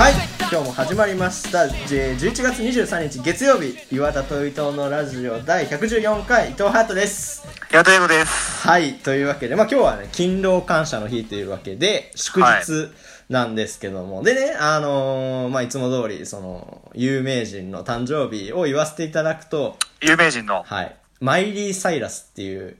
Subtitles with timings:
[0.00, 0.14] はい
[0.50, 1.74] 今日も始まりましたで
[2.16, 8.66] 11月23日月曜日岩田と伊藤のラジオ第114回伊藤ハートですやと英語です。
[8.66, 12.90] はいというわけでまあ今日はね勤労感謝の日というわけで祝日
[13.28, 22.78] なんですけども、でねあのーまあいつも通りその有名人の誕生日を言わせていただくと有名人の、はいマイリー・サイラスっていう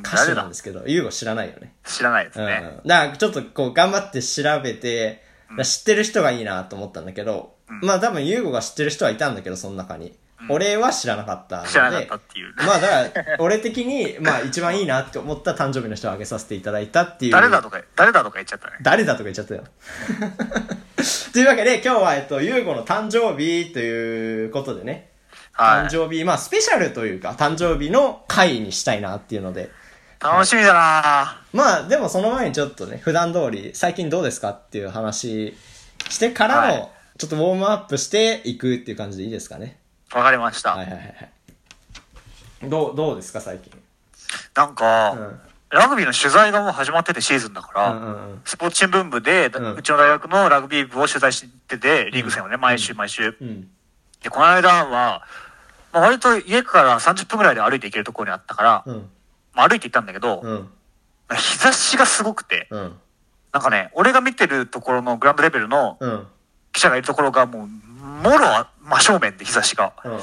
[0.00, 1.74] 歌手なんですけど、ユーゴ知らないよね。
[1.84, 2.80] 知らないですね。
[2.82, 2.88] うん。
[2.88, 5.22] だからちょっとこう頑張って調べて、
[5.64, 10.14] 知ってる人がいいなと思ったんだけど、まあ多分ユーゴが知ってる人はいたんだけど、その中に。
[10.48, 11.68] 俺は知らなかったので。
[11.70, 17.32] 知らなかったっていうまあだから、俺的に、まあ一番いいなって思った誕生日の人を挙げさせていただいたっていう。
[17.32, 18.76] 誰だとか、誰だとか言っちゃったね。
[18.82, 19.64] 誰だとか言っちゃったよ。
[21.32, 25.10] というわけで、今日は、えっと、ゆうごの誕生日ということでね、
[25.52, 25.86] はい。
[25.86, 29.70] 誕生日、まあ、スペシャルというか、誕生日の回にしたいなっていうので、
[30.20, 35.56] 楽しみだなまあ、でもその前にちょっとね、普段通り、最近どうですかっていう話
[36.08, 39.78] してからはいの、ちょっとウォームアップしていくっていう感じでいいですかね。
[40.14, 40.76] わかりました。
[40.76, 42.68] はいはいはいはい。
[42.68, 43.72] どう、どうですか、最近？
[44.54, 45.40] なんか、うん。
[45.68, 48.40] ラグビーの取材がもう始まっててシーズンだから、うんうんうん。
[48.44, 53.36] スポーツ新聞部で、うんうちの大学のラグビー部を取材してて、リーグ戦をね、毎週毎週。
[53.40, 53.68] うん。
[54.22, 55.22] で、この間は、
[55.92, 59.10] まあ、割と家から30分ぐらいで歩いて行けるところにあったから、うん。
[59.56, 60.68] まあ、歩いて行ったんだけど、うん。
[61.34, 62.96] 日差しがすごくて、うん。
[63.52, 66.26] なんかね、俺が見てるところのグラウンドレベルのうん。
[66.72, 69.94] 記者がいるところがもう、もろ真正面で日差しが。
[70.04, 70.12] うん。
[70.12, 70.18] うん。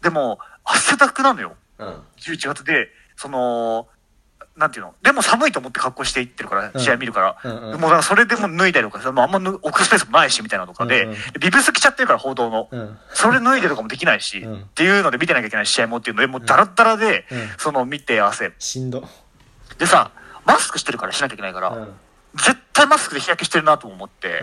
[0.00, 1.54] でも、汗だくなのよ。
[1.78, 1.88] うん。
[2.16, 3.88] 11月で、その、
[4.56, 4.94] なんていうの？
[5.02, 7.78] でも寒いと思って格好していってるから、うん試合見るから。
[7.78, 11.08] もうそれでも脱いだりとかさ、もうあんま脱置くスペースもないし、みたいなのとかで、
[11.40, 12.68] ビブス着ちゃってるから、報道の。
[12.70, 12.98] うん。
[13.14, 18.52] それ脱いでとかもできないし、うんっていうので見てなきゃいけない試合もっていうので、もうダラッダラで、うんその見て汗。
[18.58, 19.04] しんど。
[19.78, 20.10] でさ、
[20.44, 21.94] マスクしてるからしなきゃいけないから、うん。
[22.34, 24.42] 絶対マスクで日焼けしてるなと思って。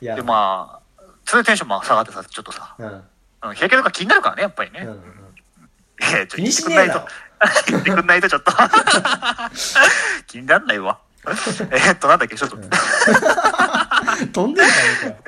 [0.00, 4.80] で、まあ、それでテンションも下がってさ、ちょっとさ、日焼けとか気になるからね、やっぱりね。
[5.98, 7.00] いやちょっと言ってくんないと。
[7.68, 8.52] 言ってくんないとちょっと。
[10.26, 10.98] 気になんないわ。
[11.26, 12.56] えーっと、なんだっけ、ちょっと。
[14.32, 15.18] 飛んでるからね、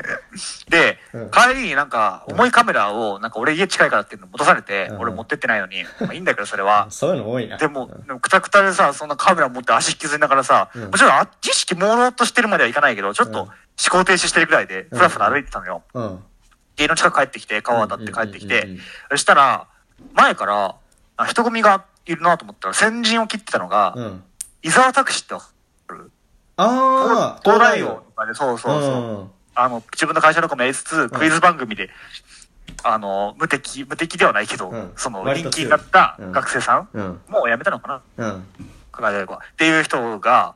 [0.68, 6.86] で、うん帰りになんか、重いカメラを、なんか俺家近いからっていうの持たされて、うん俺持ってってないのに、まあいいんだけど、それは。
[6.90, 7.56] そういうの多いな。
[7.56, 13.52] でもうん、でもくたくたでさ、そんなカメラ持って足引きずりながらさ、うんもちろんあ知識朦朧としてるまではいかないけど、ちょっとうん思
[13.90, 15.82] 考停止してるぐらいで、ふらふら歩いてたのよ。
[15.94, 16.24] うん。
[16.76, 18.68] 家の近く帰ってきて、川渡って帰ってきて
[19.10, 19.66] そしたら、
[20.14, 20.74] 前から、
[21.16, 24.22] あ人混みがいるなと思ったら、先陣を切ってたのが、うん。
[24.62, 25.46] 伊沢拓司ってわか
[25.90, 26.10] る？
[26.56, 28.92] ああ、東大王とかで、そうそうそう。
[28.92, 29.30] うん。
[29.54, 31.90] あの、自分の会社の子もやりつつ、クイズ番組で、
[32.82, 34.92] あの、無敵、無敵ではないけど、うん。
[34.96, 36.32] その、人気になったうん。
[36.32, 37.20] 学生さん、うん。
[37.28, 38.26] もう辞めたのかな？
[38.32, 38.40] うん。
[38.40, 38.42] っ
[39.56, 40.54] ていう人が、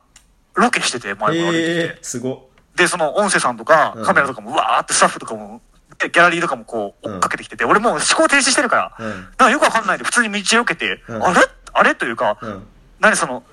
[0.55, 2.49] ロケしてて、前から歩いてきて、ええ、すご。
[2.75, 5.72] で、その音声さんとかうん、カメラとかも、うわーってスタッフとかも、で
[6.09, 9.09] ギャラリーとかもこう、追っかけてきてて、俺もう思考停止してるから、うん。
[9.09, 11.41] なんかよくわかんないで、普通に道避けて、うんあれ？
[11.73, 11.95] あれ？
[11.95, 12.67] というか、うん。
[12.99, 13.43] 何その、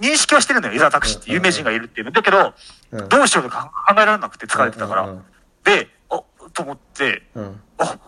[0.00, 2.12] 認識はしてるのよ、伊沢拓司って有名人がいるっていうの。
[2.12, 2.54] だけど、
[2.92, 3.08] うん。
[3.08, 5.02] どうしようとか考えられなくて疲れてたから。
[5.02, 5.24] うん
[5.64, 7.60] で、あ、と思って、うん。
[7.78, 7.98] あ、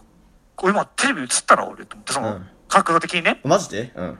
[0.54, 3.92] これ今テレビ映ったな、俺、と思って、その、うん角度的にね、マジで？
[3.96, 4.18] うん。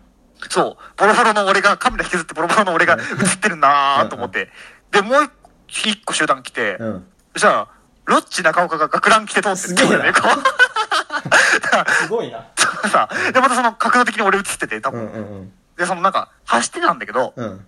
[0.49, 4.49] そう、ボロボロの俺が、カメラ引きずってボロボロの俺が映ってるなーと思って。
[4.91, 5.31] で、もう
[5.67, 7.07] 一一個集団来て、うん。
[7.37, 7.69] じゃあ、
[8.09, 12.47] ロッチ中岡が学ラン着て通ってすげえな俺ねこうすごいな。
[12.91, 15.13] さ、で、またその角度的に俺映ってて、多うん分。
[15.13, 17.45] うんで、そのなんか、走ってたんだけど、うん。
[17.45, 17.67] うん。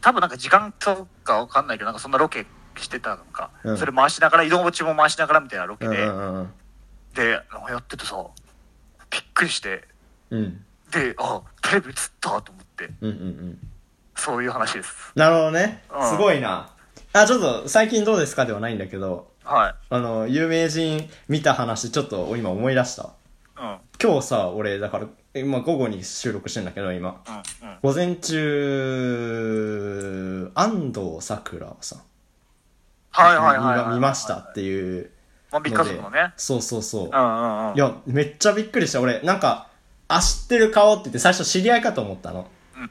[0.00, 2.46] 多分なんか時間とかわかんないけど、なんかそんなロケ
[2.78, 6.52] してたのか、うんそれ回しながら、移動中も回しながらみたいなロケうんで、うんうん。
[7.14, 8.16] で、なんかやっててさ、
[9.10, 9.86] びっくりして、
[10.30, 10.64] うん。
[10.90, 13.58] で、あ、テレビ映ったと思って、うんうんうん。
[14.16, 15.12] そういう話です。
[15.14, 16.04] なるほどねう。
[16.04, 16.70] んすごいな。
[17.12, 19.74] あ、ちょっと、最近どうですかではないんだけど、はい。
[19.90, 23.10] あの、有名人見た話、ちょっと今思い出した。
[23.60, 23.68] うん。
[23.68, 23.78] うん。
[24.02, 27.22] 今日さ、俺、だから、今午後に収録してんだけど、今。
[27.62, 27.78] うん。
[27.82, 29.32] 午前中、
[30.54, 32.00] 安藤サクラさん。
[33.10, 33.94] はいはいはいはい。
[33.94, 35.10] 見ましたっていう
[35.52, 36.32] モンビック家族のね。
[36.36, 37.06] そうそうそう。
[37.06, 37.76] うんうんうん。
[37.76, 39.00] いや、めっちゃびっくりした。
[39.00, 39.68] 俺、なんか、
[40.08, 42.48] あ、知ってる顔って言って最初知り合いかと思ったの。
[42.76, 42.88] うんうん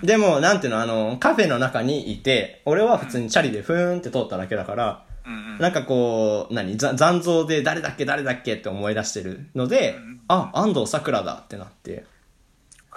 [0.00, 0.06] うん。
[0.06, 5.58] でも、なんていうの、あの、カフェの中にいて、俺は普通にチャリでふーんって通っただけだから、うんうん。
[5.58, 6.76] なんかこう、何？
[6.76, 9.96] ざ残像で誰だっけ誰だっけって思い出してるので、
[10.28, 12.04] あ、安藤サクラだってなって、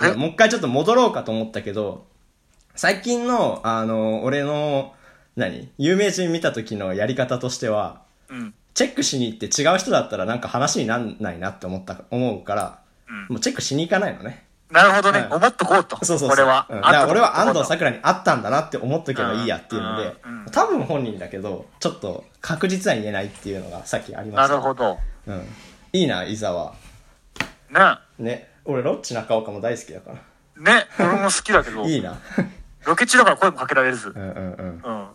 [0.01, 0.13] え？
[0.13, 2.05] もう一回ちょっと戻ろうかと思ったけど、
[2.75, 4.93] 最近の、あの、俺の、
[5.35, 5.69] 何？
[5.77, 8.53] 有名人見た時のやり方としては、うん。
[8.73, 12.79] チェックしに行って違う人だったらなんか話になんないなって思った、思うから、
[13.29, 14.45] もうチェックしに行かないのね。
[14.73, 15.19] なるほどね。
[15.19, 16.03] うん思っとこうと。
[16.03, 16.29] そうそうそう。
[16.29, 16.65] これは。
[16.69, 20.15] うんだから俺は安藤さサクラに会ったんだなって思っとけばいいやっていうので
[20.51, 24.53] 多分本人だけど、ちょっと確実は言えないっていうのがさっきありました。
[24.53, 24.97] なるほど。
[25.27, 25.45] うん。
[25.93, 26.73] いいな、伊沢。
[27.69, 27.79] ね。
[28.17, 28.49] ね。
[28.65, 30.75] 俺、ロッチ中岡も大好きだから。
[30.75, 30.87] ね。
[30.99, 31.83] 俺も好きだけど。
[31.87, 32.17] いいな。
[32.85, 34.11] ロケ中だから声もかけられずう。
[34.11, 34.81] んうんうん。
[34.83, 35.07] うん。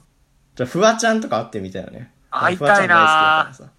[0.54, 2.12] じゃあ、フワちゃんとか会ってみたよね。
[2.30, 3.78] 会いフワちゃんたいな大好きだからさ。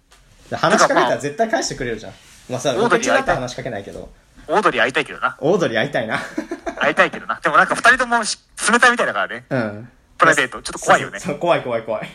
[0.50, 2.12] で話しかけたら絶対返してくれるじゃん。
[2.48, 4.10] まあさ、ロケ中だったら話しかけないけど、
[4.48, 5.36] オードリー会いたいけどな。
[5.40, 6.18] オードリー会いたいな。
[6.78, 7.40] 会いたいけどな。
[7.42, 8.38] でもなんか二人ともし
[8.70, 9.44] 冷たいみたいだからね。
[9.50, 9.88] うん。
[10.18, 10.62] プライベート。
[10.62, 11.32] ちょっと怖いよねそ。
[11.32, 12.08] う怖い怖い怖い。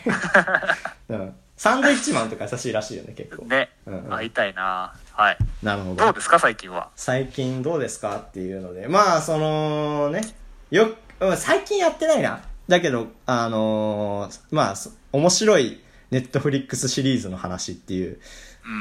[1.08, 1.34] うん。
[1.56, 3.46] サンドイッチマンとか優しいらしいよね、結構。
[3.46, 4.10] ねうんうん。
[4.10, 4.92] 会いたいな。
[5.12, 5.38] はい。
[5.62, 6.04] なるほど。
[6.04, 6.90] どうですか、最近は？
[6.96, 8.88] 最近どうですかっていうので。
[8.88, 10.20] まあ、そのね、
[10.70, 10.90] よ
[11.20, 12.40] うん最近やってないな。
[12.68, 15.80] だけど、あのーまあ、そ面白い
[16.10, 18.18] ネットフリックスシリーズの話っていう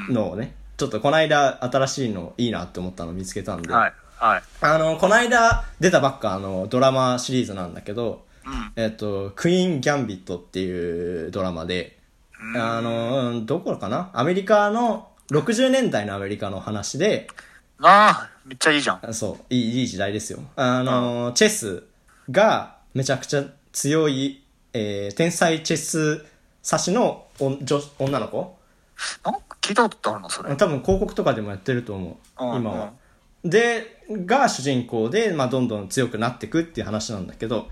[0.09, 0.13] うん。
[0.13, 3.93] のをね、ちょっとこの間新しいのいいなって思ったのを見つけたんで、はい。
[4.17, 4.43] はい。
[4.61, 8.71] あの、この間出たばっかあのドラマシリーズなんだけど、うん。
[8.75, 11.97] えっと、クイーン・ギャンビットっていうドラマで、
[12.55, 14.09] あの、うんどこかな？
[14.13, 17.27] アメリカの、60年代のアメリカの話で、
[17.79, 18.99] なあ、めっちゃいいじゃん。
[19.01, 20.39] あそう、いい、いい時代ですよ。
[20.55, 21.83] あの、チェス
[22.29, 24.43] がめちゃくちゃ強い、
[24.73, 26.25] えー天才チェス
[26.65, 28.57] 指しのお女女の子？
[29.23, 29.33] なん？
[29.35, 30.55] か聞いたことあるの、それ。
[30.55, 32.93] 多分広告とかでもやってると思う、うん今は。
[33.43, 37.67] で、が主人公で、まあ、どんどん強くなっていくっていう話なんだけど、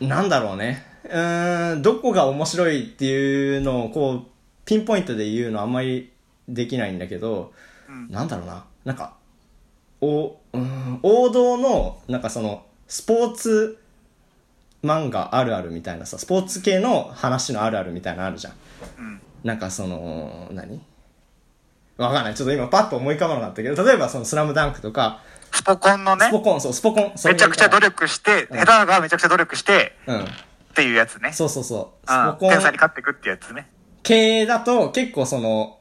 [0.00, 0.84] なんだろうね。
[1.04, 4.22] うーん、どこが面白いっていうのを、こう、
[4.64, 6.10] ピンポイントで言うのあんまり
[6.48, 7.52] できないんだけど、
[8.08, 8.64] なんだろうな。
[8.84, 9.14] なんか、
[10.00, 13.78] お、うん、王道の、なんかその、スポーツ
[14.82, 18.54] 漫画あるあるみたいなさ、スポーツ系の話のあるあるみたいなのあるじゃん。
[18.98, 19.20] うん。
[19.44, 20.80] なんかその、何？
[21.96, 22.34] わかんない。
[22.34, 26.26] ちょっと今パッと思い浮かばなかったけど、例えばそのスラムダンクとか、スポコンのね？
[26.26, 27.12] ス、ポコン、そう、スポコン。
[27.24, 30.20] めちゃくちゃ努力して、うん下手がめちゃくちゃ努力して、うん。
[30.20, 30.26] っ
[30.74, 31.32] ていうやつね。
[31.32, 32.06] そうそうそう。
[32.06, 33.68] スうんポコン天才に勝っていくってやつね。
[34.02, 35.78] 系だと結構その、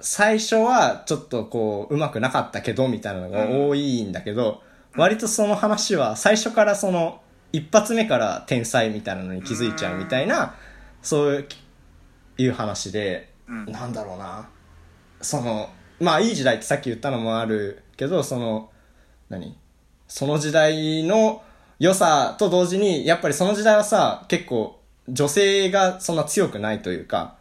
[0.00, 4.60] 最初はちょっとこう、うまくなかったけど、みたいなのが多いんだけど、
[4.96, 7.22] 割とその話は最初からその、
[7.52, 10.56] 一発目から天才みたいなのに気づいちゃうみたいな、
[11.00, 11.48] そういう
[12.52, 14.48] 話で、うんなんだろうな。
[15.20, 15.70] その、
[16.00, 18.70] まあいい時代ってさっき言ったのもあるけど、その、
[19.28, 19.56] 何？
[20.08, 21.42] その時代の
[21.78, 27.36] 良さと同時に、やっぱりその時代はさ、結構女性がそんな強くないというか、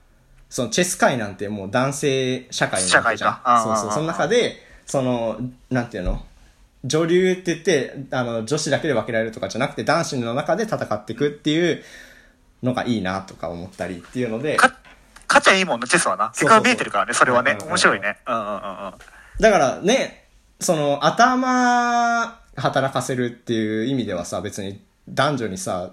[0.49, 3.63] そのチェス界なんてもう男性社会なわけじゃん。
[3.63, 3.91] そうそう。
[3.91, 5.39] その中で、その、
[5.69, 6.23] なんていうの？
[6.85, 11.81] 女流って言って、あの、女子だけで分けられるとかじゃなくて、男子の中で戦っていくっていう
[12.61, 14.77] のがいいなとか思ったりっていうので、か、
[15.33, 16.29] 勝ちゃいいもんね、チェスはな。
[16.29, 18.17] 結果が見えてるからね、それはね面白いね。
[18.27, 18.93] うんうんうんうん。
[19.39, 20.27] だからね、
[20.59, 25.91] その頭働かせるっていう意味ではさ、別に男女にさ、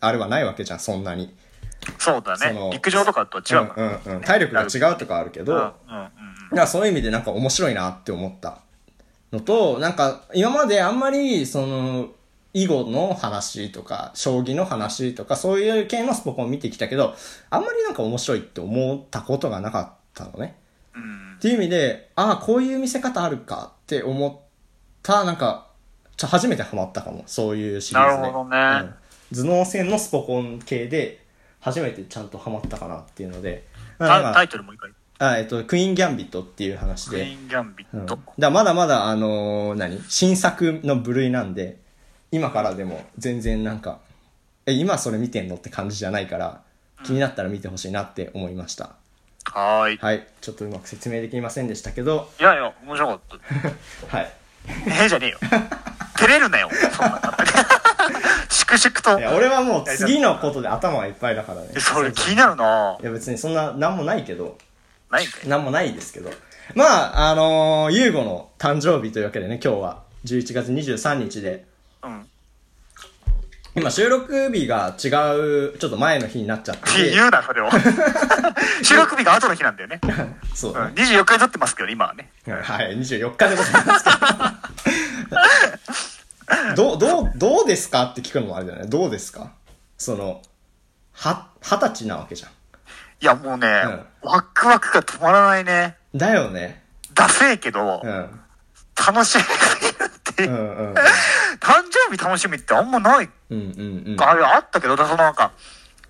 [0.00, 1.34] あれはないわけじゃん、そんなに。
[1.98, 2.70] そうだそのね。
[2.72, 3.70] 陸上とかとは違う。
[3.76, 4.20] うんうんうん。
[4.22, 6.08] 体力が違うとかあるけど、うんだうんうん
[6.50, 8.60] からそういう意味でなんか面白いなって思った
[9.32, 12.08] のと、なんか今まであんまりその、
[12.54, 17.14] 囲碁の話とか、将棋の話とか、そういう系のスポコンを見てきたけど、
[17.50, 20.56] あんまりなんか面白いって思ったことがなかったのね。
[20.94, 21.34] うん。
[21.36, 24.36] っていう意味で、ああ、こういう見せ方あるかって思っ
[25.02, 25.68] た、なんか、
[26.16, 27.22] ちょ初めてハマったかも。
[27.26, 28.22] そういうシリーズで。
[28.22, 28.94] なるほどねうん
[29.30, 31.22] 頭脳戦のスポコン系で、
[31.60, 33.66] 初めてちゃんとハマったかなっていうので。
[33.98, 34.90] タタイトルもう一回。
[35.20, 37.18] あえっと、クイーン・ギャンビットっていう話で。
[37.18, 38.32] クイーン・ギャンビうん、ットだか。
[38.38, 40.00] らまだまだ、あのー何？
[40.08, 41.76] 新作の部類なんで、
[42.30, 44.00] 今からでも全然なんか、
[44.66, 46.62] え、今それ見てんのって感じじゃないから、
[47.04, 48.96] 気になったら見てほしいなって思いました。
[49.44, 49.96] はーい。
[49.98, 50.26] はい。
[50.40, 53.20] ちょっとうまく説明できませんでしたけど、いやいや、面白かっ
[54.08, 54.08] た。
[54.16, 54.32] はい。
[54.66, 55.38] ええじゃねえよ。
[56.16, 56.68] 照れるなよ。
[56.92, 57.20] そんなの
[58.50, 59.22] 粛々とい。
[59.22, 61.68] や、俺はもう次のことで頭がいっぱいだからね。
[61.74, 64.58] えそれ気になるないや、別にそんな、なんもないけど、
[65.10, 66.30] ないんかいなんもないですけど。
[66.74, 71.64] まあ、あのー、ゆうごの誕生日というわけでね、今日は、11月23日で、
[72.02, 72.26] うん。
[73.74, 77.68] 今収録日が違う、ちょっと前の日になっちゃってて、言うな、それを。
[78.82, 80.00] 収録日が後の日なんだよね。
[80.54, 80.78] そううん。
[80.94, 82.30] 24日に撮ってますけど、今はね。
[82.46, 84.10] はい、24日でございますけ
[86.74, 86.74] ど。
[86.74, 88.86] どう、どう、どうですかって聞くのもあれだよね。
[88.88, 89.52] どうですか？
[89.96, 90.42] その、
[91.12, 92.50] は、二十歳なわけじゃん。
[92.50, 92.54] い
[93.26, 93.68] や、もうね、
[94.22, 95.96] ワクワクが止まらないね。
[96.14, 96.82] だよね。
[97.14, 98.40] ダセえけど、うん。
[98.96, 100.54] 楽しみすぎるっていうう。
[100.54, 100.94] んうん。
[101.68, 103.28] 誕生日楽しみってあんまない。
[103.50, 104.20] うんうんうん。
[104.22, 105.52] あれあったけど、そのなんか、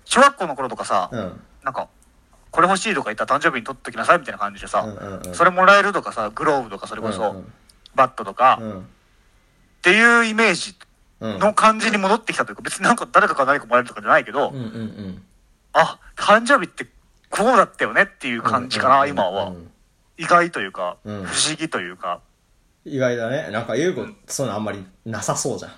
[0.05, 1.41] 小学校の頃とかさ、うん。
[1.65, 1.89] なんか、
[2.49, 7.51] これ欲しいとか言ったら誕生日に取っときなさいみたいな感じでさ、うんうんうんそれもらえるとかさ、グローブとかそれこそ、うん
[7.95, 8.87] バットとか、っうん。
[9.81, 10.75] ていうイメージ
[11.19, 11.39] うん。
[11.39, 15.23] の感じに戻ってきたというか、別になんか誰かから何かもらえるとかじゃないけど、うんうんうん。
[15.73, 16.85] あ、誕生日って
[17.29, 19.51] こうだったよねっていう感じかな、今はう。
[19.51, 19.71] ん
[20.17, 22.21] 意外というか、うん不思議というか。
[22.89, 23.49] 意外だね。
[23.51, 25.71] なんか、優子、そういうのあんまりなさそうじゃん。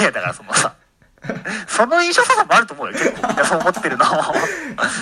[0.00, 0.74] いや、だからそのさ、
[1.66, 3.28] その印象さもあると思うよ、結構。
[3.28, 4.06] みんなそう思ってるな。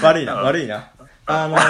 [0.03, 0.91] 悪いな、悪いな。
[1.27, 1.57] あの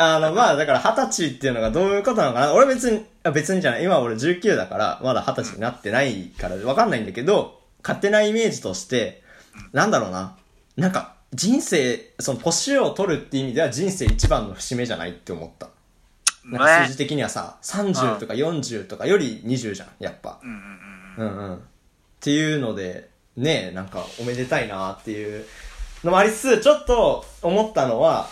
[0.00, 2.52] あの、まあ、だから二十歳っていうのがどういうことなのかな。
[2.52, 3.84] 俺別に、あ別にじゃない。
[3.84, 9.22] 今俺19だから、まだ二十歳になってないからわかんないんだけど、勝手なイメージとして、
[9.72, 10.36] なんだろうな。
[10.76, 15.68] なんか、人生、その年を取るっていう意味では人生一番の節目じゃないって思った。
[16.48, 20.38] なんか数字的にはさ、30とか40とかより20じゃん、やっぱ。
[20.42, 20.50] うん
[21.18, 21.38] うんうん。
[21.38, 21.56] うんうん。
[21.56, 21.60] っ
[22.20, 25.44] ていうので、ねなんかおめでたいなっていう
[26.02, 28.28] のもありつつ、ちょっと思ったのは、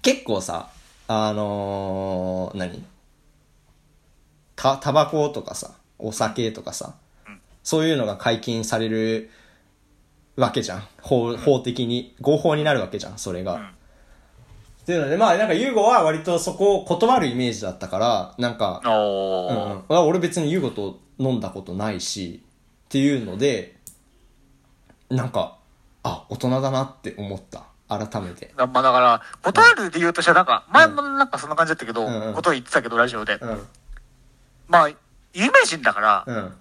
[0.00, 0.70] 結構さ、
[1.08, 2.82] あのー、何？
[4.56, 6.94] た、タバコとかさ、お酒とかさ、
[7.62, 9.30] そういうのが解禁される
[10.36, 10.88] わけじゃん。
[11.00, 12.14] 法、法的に。
[12.20, 13.72] 合法になるわけじゃん、それが。
[14.82, 18.82] っていうので、まあ、なんか、ユーゴは割とそこを断るイメージだったから、なんか。
[18.84, 22.42] うん俺別に優子と飲んだことないし
[22.86, 23.76] っていうので
[25.08, 25.58] なんか
[26.02, 27.64] あ大人だなって思った。
[27.88, 28.52] 改めて。
[28.56, 33.34] まあだから、答える理由としてはなんか、前もなんかそんな感じだったけど、ことを言ってたけど、ラジオで。
[33.34, 33.68] うん。
[34.66, 34.96] まあ、有
[35.34, 36.54] 名人だから、うん。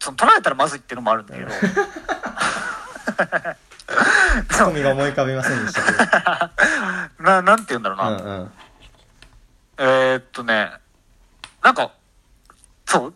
[0.00, 1.50] その取られたらまずいっていうのもあるんだけど、
[4.50, 7.24] ツッコミが思い浮かびませんでしたけど。
[7.24, 8.08] な、なんて言うんだろうな。
[8.10, 8.52] うんうん。
[9.78, 10.72] えー、っとね、
[11.62, 11.92] なんか、
[12.84, 13.14] そう、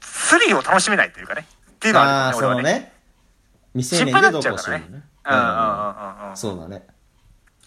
[0.00, 1.46] スリーを楽しめないというかね。
[1.70, 2.62] っていうのはあああるよね、俺はね。
[2.62, 2.92] そのね。
[3.74, 5.02] 未成年でどうこうするのね。
[5.24, 6.30] うんうんうんうん。
[6.30, 6.36] うん。
[6.36, 6.86] そうだね。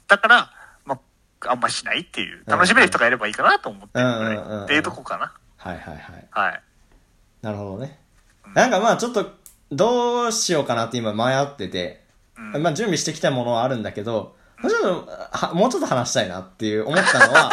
[0.07, 0.51] だから、
[0.85, 0.99] ま
[1.41, 4.63] あ、あんましないっていう、楽しめる人がいればいいかなと思ってるのねうんうんうんうん。
[4.63, 5.33] っていうとこかな。
[5.57, 6.27] はいはいはい。
[6.31, 6.61] はい。
[7.41, 7.99] なるほどね。
[8.53, 9.33] なんかまあちょっと
[9.71, 12.04] どうしようかなって今迷ってて、
[12.37, 17.51] うんまあ準備してきたものはあるんだけどもうちょっとはもうちょっと話したいなっていう思ったのは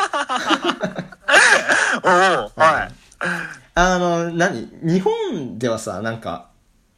[2.04, 2.92] おおはい。
[3.74, 4.68] あの、何？
[4.82, 6.48] 日本ではさ、なんか、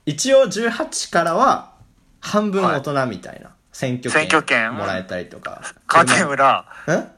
[0.06, 1.72] 一応18からは、
[2.20, 4.74] 半分大人みたいな、選挙選挙権？
[4.74, 5.62] もらえたりとか。
[5.86, 6.96] カーテン裏、車？
[6.98, 7.08] ん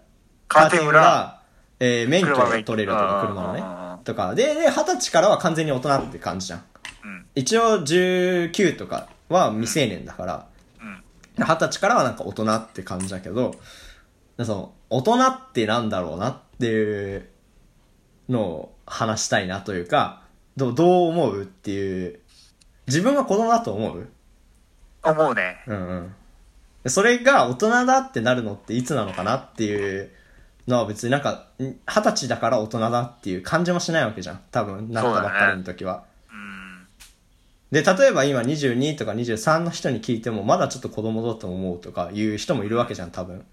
[0.48, 1.40] カーテン裏、
[1.80, 3.52] えー免許取れるとか、車の
[3.98, 4.02] ね。
[4.04, 4.34] とか。
[4.34, 6.58] で、で、20歳からは完全に大人って感じじゃん。
[7.04, 10.42] うん一応19とかは未成年だから、うん。
[11.38, 13.54] 二十歳からはなんか大人って感じだけど、
[14.38, 17.28] その、大人ってなんだろうなっていう
[18.28, 20.22] のを話したいなというか、
[20.56, 22.20] どうどう思うっていう、
[22.86, 24.08] 自分は子供だと思う？
[25.02, 25.62] 思うね。
[25.66, 26.14] うんうん。
[26.84, 30.10] でそれが大人だってなるのっていつなのかなっていう
[30.68, 34.40] のは別になんか、ん二十歳だから大人だっていう感じもしないわけじゃん。
[34.50, 36.04] 多分、なったばっかりの時は。
[37.72, 37.82] うん。
[37.84, 43.44] で、例えば今22とか23の人に聞いても、まだちょっと子供だと思うとかいう人もいるわけじゃん、多分。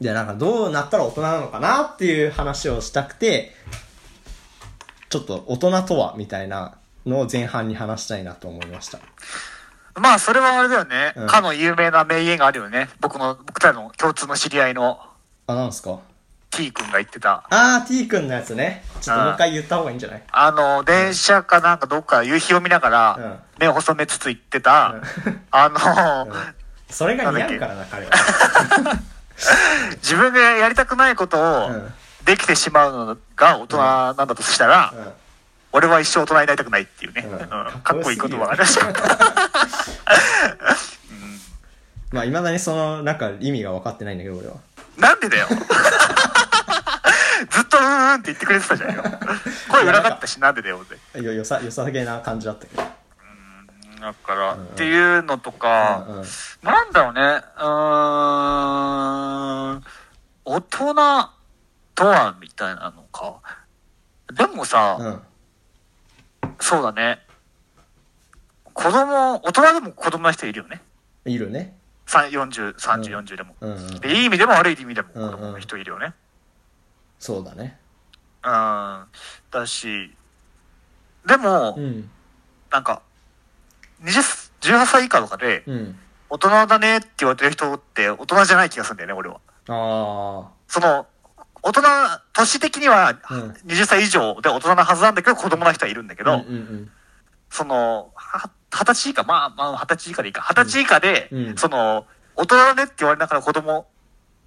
[0.00, 3.52] で、なんかどうなったら大人なのかなっていう話をしたくて、
[5.10, 8.98] ちょっと大人とはみたいなのを前半に話したいなと思いました。
[9.94, 11.12] まあ、それはあれだよね。
[11.16, 12.88] うんかの有名な名言があるよね。
[13.00, 14.98] 僕の、僕らの共通の知り合いの
[15.46, 16.00] あ、なんすか？
[16.52, 17.44] T 君が言ってた。
[17.50, 18.84] あー、T 君のやつね。
[19.00, 20.22] ちょっともう一回言った方がいいんじゃない？
[20.30, 24.94] あの、電車かなんかどっか夕日を見ながらうん、目を細めつつ言ってた、
[25.50, 25.78] あの、
[26.90, 28.12] それが似合うからな、彼は。
[30.02, 31.92] 自分がやりたくないことをうん
[32.24, 35.12] できてしまうのが大人なんだとしたら、うん
[35.74, 37.22] 俺は一生大人になりたくないっていうね。
[37.48, 38.84] かかっこいい言葉がありました。
[42.12, 44.56] まあ、未だにその、なんか意味が分かってないんだけど、俺は。
[44.98, 45.48] なんでだよ。
[47.46, 49.02] ずっとうーんって言ってくれてたじゃんよ。
[49.70, 51.22] 声裏返ったし、なんでだよって。
[51.22, 52.82] よ、よさ、よさげな感じだったけど。
[52.82, 52.90] だ
[54.14, 56.24] から、っていうのとか、うんうん
[56.62, 59.84] なんだろうね、うーん、
[60.44, 60.94] 大人
[61.94, 63.34] とはみたいなのか。
[64.32, 65.22] でもさ、うん。
[66.60, 67.20] そうだね。
[68.74, 70.80] 子供、大人でも子供な人いるよね。
[71.24, 71.76] いるね。
[72.06, 73.54] さ40、30、40でも。
[73.60, 74.00] うんうん。
[74.00, 76.14] でいい意味でも悪い意味でも子うんうん供の人いるよね。
[77.22, 77.78] そうだね。
[78.44, 79.04] うん。
[79.52, 80.12] だし、
[81.24, 82.10] でも、うん。
[82.72, 83.00] なんか、
[84.02, 85.98] 20 18歳以下とかで、うん。
[86.28, 89.36] 大人だねって言われてる人って大人じゃない気がするんだよね、俺は。
[89.68, 91.06] あその、
[91.62, 91.82] 大人、
[92.32, 96.24] 年的にはうん20歳以上で大人なはずなんだけど、子供な人はいるんだけあ。
[96.24, 96.90] ど、うんうん
[97.50, 100.42] その、は二十歳以下、まあまあ二十歳以下でいいか。
[100.42, 103.86] 二十歳以下で、うんその、大人だねって言われながら子供、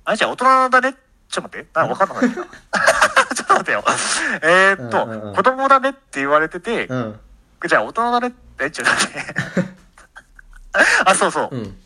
[0.04, 0.98] あれじゃあ大人だね
[1.30, 1.68] ちょっと待って。
[1.74, 2.46] なんかわかんなかったな。
[3.36, 3.84] ちょっと待ってよ。
[4.42, 6.88] えーっと、うんうんうん子供だねって言われてて。
[6.88, 8.28] じゃあ大人だね？
[8.28, 9.26] って、ちょっと待って。
[11.06, 11.56] あ、そうそう。
[11.56, 11.78] うん。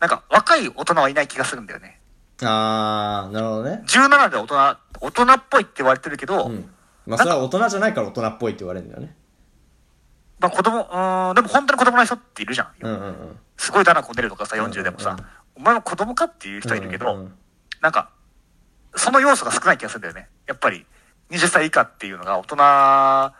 [0.00, 2.00] なんか若い大人はいない気がするんだよね。
[2.42, 3.82] あー、なるほどね。
[3.86, 6.68] 17で大人、大人っぽいって言われてるけど、うん。
[7.06, 9.16] まあ、それは大人じゃないから大人っぽいって言われるんだよね。
[10.40, 12.68] まあ子供、うーん、でも本当に子供の人っているじゃん。
[12.80, 13.38] うんうんうん。
[13.56, 17.34] すごいだなこねるとかさ、40でもさ、うんうんお前も子供かっていう人いるけど、うんうん
[17.82, 18.10] なんか、
[18.94, 20.28] その要素が少ない気がするんだよね。
[20.46, 20.86] やっぱり、
[21.30, 22.54] 20歳以下っていうのが大人
[23.26, 23.34] っ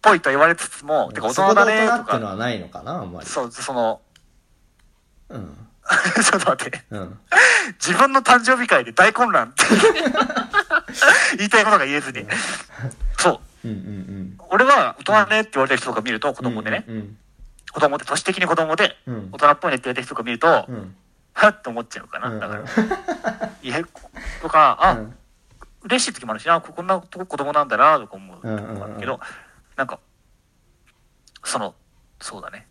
[0.00, 3.26] ぽいと言われつつも、てか大人だねと大人っていうのか、はないのかな、あんまり。
[3.26, 4.00] そう、その、
[5.28, 5.56] うん。
[6.22, 7.18] ちょっと待って、うん。
[7.80, 9.64] 自分の誕生日会で大混乱って
[11.36, 12.24] 言いたいことが言えずに。
[13.18, 13.68] そう。
[13.68, 14.38] うんうんうん。
[14.50, 17.16] 俺は大人だねって言われてる人とか見ると、子供でね、うん
[17.72, 20.74] 子供で、年的に子供で、うん大人っぽいねって言われてる人とか見ると、うん。
[20.74, 20.94] うん。
[21.32, 22.28] はっって思っちゃうかな。
[22.28, 23.80] うんだから、いや、
[24.42, 25.16] とか、あ、うん
[25.82, 29.18] 嬉しい時もあるし、あ、ここんなとこ子供なんだな、とか思う時うんうんうんもあるけど、
[29.76, 29.98] なんか、
[31.42, 31.74] その、
[32.20, 32.66] そうだね。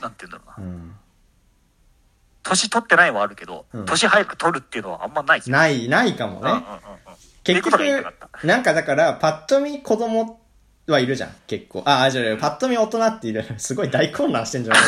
[0.00, 0.66] なんて言うんだろうな。
[0.66, 0.96] うん。
[2.42, 6.66] 年取ってないはあるけど、うん年早く取るっていうのはあんまないない、ないかもうんうんうんね。
[7.06, 7.14] うん。
[7.44, 7.78] 結局
[8.42, 10.40] なんかだから、パッと見子供
[10.88, 11.84] はいるじゃん、結構。
[11.86, 13.44] あ、あ、じゃあ、パッと見大人っている。
[13.58, 14.82] すごい大混乱してんじゃない？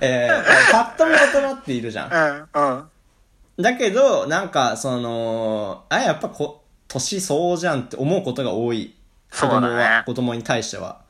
[0.00, 2.48] えー、パッと見大人っているじゃん。
[2.54, 3.62] うん、うん。
[3.62, 8.94] だけど、なんか、その、あ、やっぱこ、年相応じゃんって思うことが多い。
[9.30, 11.00] 子供は、子供に対しては。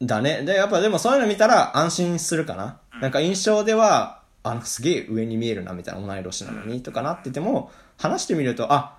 [0.00, 0.06] うん。
[0.06, 0.42] だね。
[0.42, 2.78] で、やっぱでもそういうの見たら安心するかな。
[3.00, 8.96] なんか印象では、あ、なんかすげえ上に見えるな、みたいな同い年なのに、とかなってても、話してみると、あ、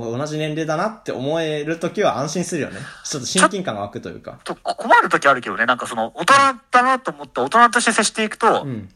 [0.00, 2.80] 同じ年齢だなって思えるときは安心するよね。
[3.04, 4.38] ちょっと親近感が湧くというか。
[4.44, 6.34] と困る時あるけどね、なんかその、大人
[6.70, 8.88] だなと思って大人として接していくと、うん。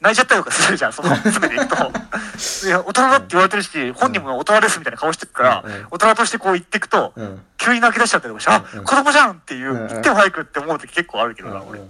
[0.00, 1.76] 泣いちゃったりとかするじゃん、その詰めていくと。
[2.66, 7.42] いや、大人だって言われてるし、本人も大人ですみたいな顔してるから、うんうん大人としてこう言っていくと、うん。
[7.58, 11.80] 急に泣き出しちゃったりとかして、あ、うん子供じゃんっていう、うんうん言っても早くって思う時結構あるけどな、うん俺。
[11.80, 11.88] うん。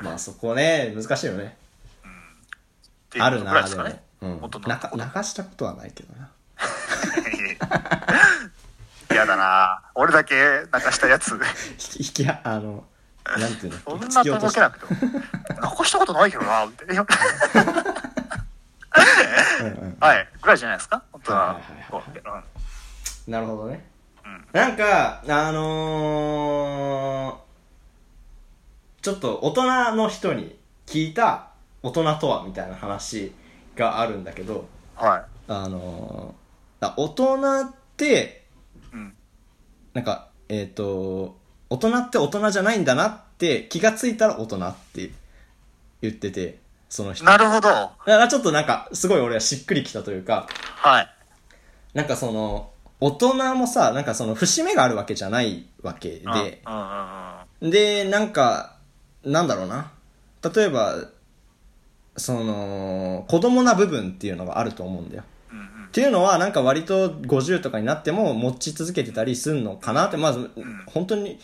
[0.00, 1.56] まあそこね、難しいよね。
[3.18, 3.84] あるな、でも。
[3.84, 3.94] うん
[4.96, 6.30] 泣かしたことはないけどな。
[9.10, 10.34] 嫌だな俺だけ
[10.72, 11.32] 泣かしたやつ。
[11.32, 11.38] 引
[11.78, 12.84] き、引き、あの、
[13.38, 13.78] なんていうの？
[13.78, 15.00] そんなけなくても。
[15.60, 17.06] 泣かしたことないけどなみたいな。
[20.00, 20.28] はい。
[20.42, 21.02] ぐらいじゃないですか？
[21.12, 21.60] 本当は。
[23.26, 23.84] なるほどね。
[24.24, 31.48] うんなんか、あのー、ちょっと大人の人に聞いた
[31.82, 33.32] 大人とはみたいな話
[33.74, 36.43] があるんだけど、はあのー、
[36.84, 38.44] あ大人って、
[38.92, 38.96] い。
[38.96, 39.14] うん。
[39.92, 41.38] なんか、えっ、と、
[41.70, 45.10] 大人って大人じゃないんだなって気がついたら大人って
[46.02, 47.24] 言ってて、その人。
[47.24, 47.68] なるほど。
[47.68, 51.08] だからちょっとなんか、すごい俺はしっくりきたというか、はい。
[51.94, 52.70] なんかその、
[53.00, 56.62] 大人もさ、なんかその節目があるわけじゃないわけで。
[57.60, 58.76] で、なんか、
[59.24, 59.90] なんだろうな。
[60.54, 60.96] 例えば、
[62.16, 65.24] その、子供な部分っていうのがあると思うんだよ。
[65.94, 70.50] っていうのは、なんか割と50とかになっても持ち続けてたりするのかなって、まず、
[70.86, 71.38] 本当に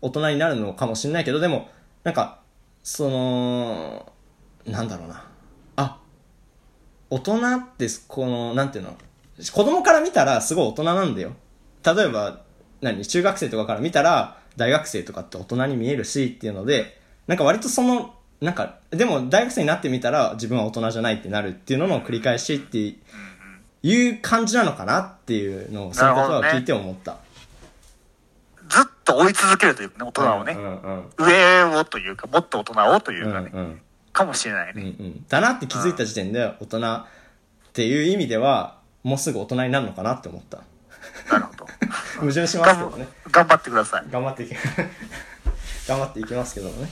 [0.00, 1.68] 大人になるのかもしれないけど、でも、
[2.04, 2.38] なんか、
[2.84, 4.12] その、
[4.64, 5.26] なんだろうな。
[5.74, 5.98] あ、
[7.10, 8.96] 大人って、この、なんていうの、
[9.52, 11.32] 子供から見たらすごい大人なんだよ。
[11.84, 12.42] 例えば、
[12.80, 22.94] 何、中学生とかから見たら、大学生とかって大人に見えるしっていうので、なんか割とその、なんか、でも大学生になってみたら自分は大人じゃないってなるっていうのの繰り返しって
[23.86, 27.18] いう感じなのかなっていうのを、その言葉を聞いて思った。
[28.68, 30.56] ずっと追い続けるというかね、大人をねう。
[30.58, 33.32] んうん上をというか、もっと大人をといううん。
[33.32, 33.80] かね、うんうん
[34.12, 34.90] かもしれないうんうね。
[34.90, 35.24] ん。
[35.28, 37.04] だなって気づいた時点で大人っ
[37.74, 40.62] ていう意味では、もうすぐ大人になるのかなって思った。
[41.30, 41.66] なるほど。
[42.20, 43.06] 矛盾しますけどね。
[43.30, 44.04] 頑張ってください。
[44.10, 44.54] 頑張っていき、
[45.86, 46.90] 頑張っていきますけどもね。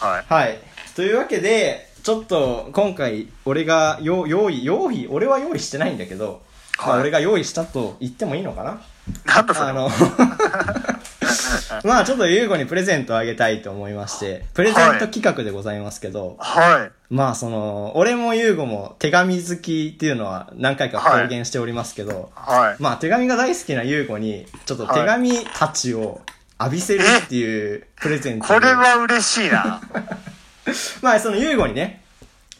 [0.00, 0.24] はい。
[0.28, 0.58] はい。
[0.96, 6.42] というわけで、ちょっと今回俺が用用意、用意、俺は用意してないんだけど、
[6.78, 8.82] まあはい俺が用意したと言ってもいいのかな？
[9.24, 9.70] なんだそれ。
[9.70, 9.88] あの、
[11.82, 17.14] まあちょっと優吾にプレゼントあげたいと思いまして、プレゼント企画でございますけど、はい。
[17.14, 22.82] まあその、俺も優吾も手紙好きっていうのは何回か公言しておりますけど、はい。
[22.82, 26.20] まあ手紙が大好きな優吾に、ちょっと手紙たちを
[26.60, 29.80] 浴びせるっていうプレゼントこれは嬉しいな。
[31.02, 32.04] まあその優吾にね、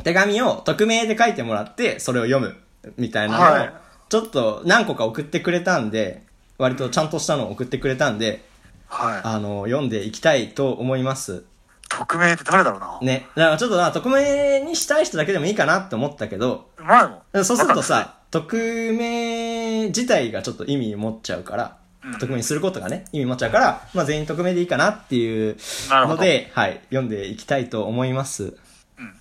[0.02, 2.56] 手紙を匿名で書いてもらって、それを読む、
[2.96, 3.74] みたいなのを、はい
[4.14, 6.22] ちょっと何個か送ってくれたんで、
[6.58, 8.44] 割とちゃんとしたのを送ってくれたんで、
[8.86, 9.20] はい。
[9.24, 11.44] あの、読んでいきたいと思います。
[11.88, 12.98] 匿名って誰だろうな。
[13.02, 13.26] ね。
[13.34, 17.22] だからちょっとな、匿名にしたい人だけでもいいかなって思ったけど、前も。
[17.42, 21.76] そうするとさ、匿名自体がちょっと意味持っちゃうから、
[22.20, 25.56] 匿名にすることがね、意味持っちゃうから、まあ全員匿名でいいかなっていう
[25.90, 28.56] ので、はい、読んでいきたいと思います。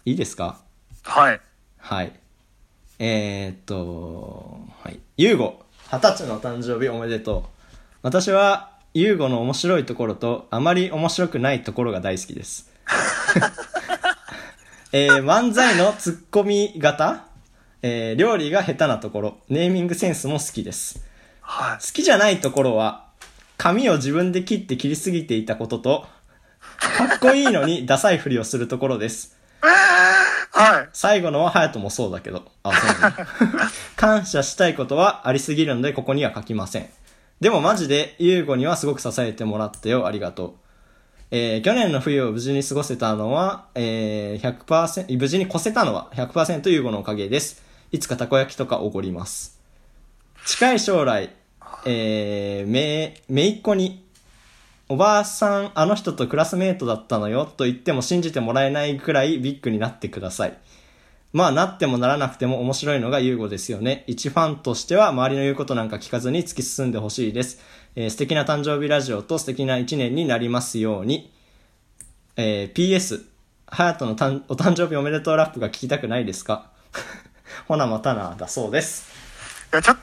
[0.06, 0.60] いいですか？
[1.04, 1.41] はい。
[1.78, 2.12] はい。
[3.00, 5.00] えー、っと、はい。
[5.17, 7.43] ゆうご、二十歳の誕生日おめでとう。
[8.02, 12.72] 私は、ゆうごの面白いところと、あまり面白くないところが大好きです。
[14.91, 17.26] えー、漫才のツッコミ型？
[17.82, 21.04] えー、料理が下手なところ、ネーミングセンスも好きです。
[21.44, 21.86] はい。
[21.86, 23.06] 好きじゃないところは、
[23.58, 26.08] 髪を自分で切って切りすぎていたことと、
[26.80, 29.38] かっこいいのにダサいふりをするところです。
[29.62, 30.90] はい。
[30.94, 32.44] 最後のは隼人もそうだけど。
[32.64, 33.28] あ、そうなんだ
[33.96, 36.90] 感謝したいことはありすぎるのでここには書きません。
[37.40, 40.06] でもマジで、優吾にはすごく支えてもらったよ。
[40.08, 40.54] ありがとう。
[41.32, 47.64] えー、去年の冬を無事に過ごせたのは、えー、100%、無事に越せたのは100%優吾のおかげです。
[47.92, 49.62] いつかたこ焼きとかおごります。
[50.46, 51.34] 近い将来、
[51.86, 54.06] えー、め、めいっ子に、
[54.90, 60.58] おばあさん、あの人とクラスメートだったのよと言っても信じてもらえないくらいビッグになってください。
[61.32, 64.04] まあ、なってもならなくても面白いのが優吾ですよね。
[64.06, 67.62] 一ファンとしては周りの言うことなんか聞かずに突き進んでほしいです。
[67.96, 71.32] えー素敵な誕生日ラジオと素敵な一年になりますように。
[72.36, 73.24] えー PS、
[73.66, 76.70] ハヤトのたんお誕生日おめでとうラップが聞きたくないですか
[77.66, 79.10] ほなまたな、だそうです。
[79.72, 79.98] いや、ちょっ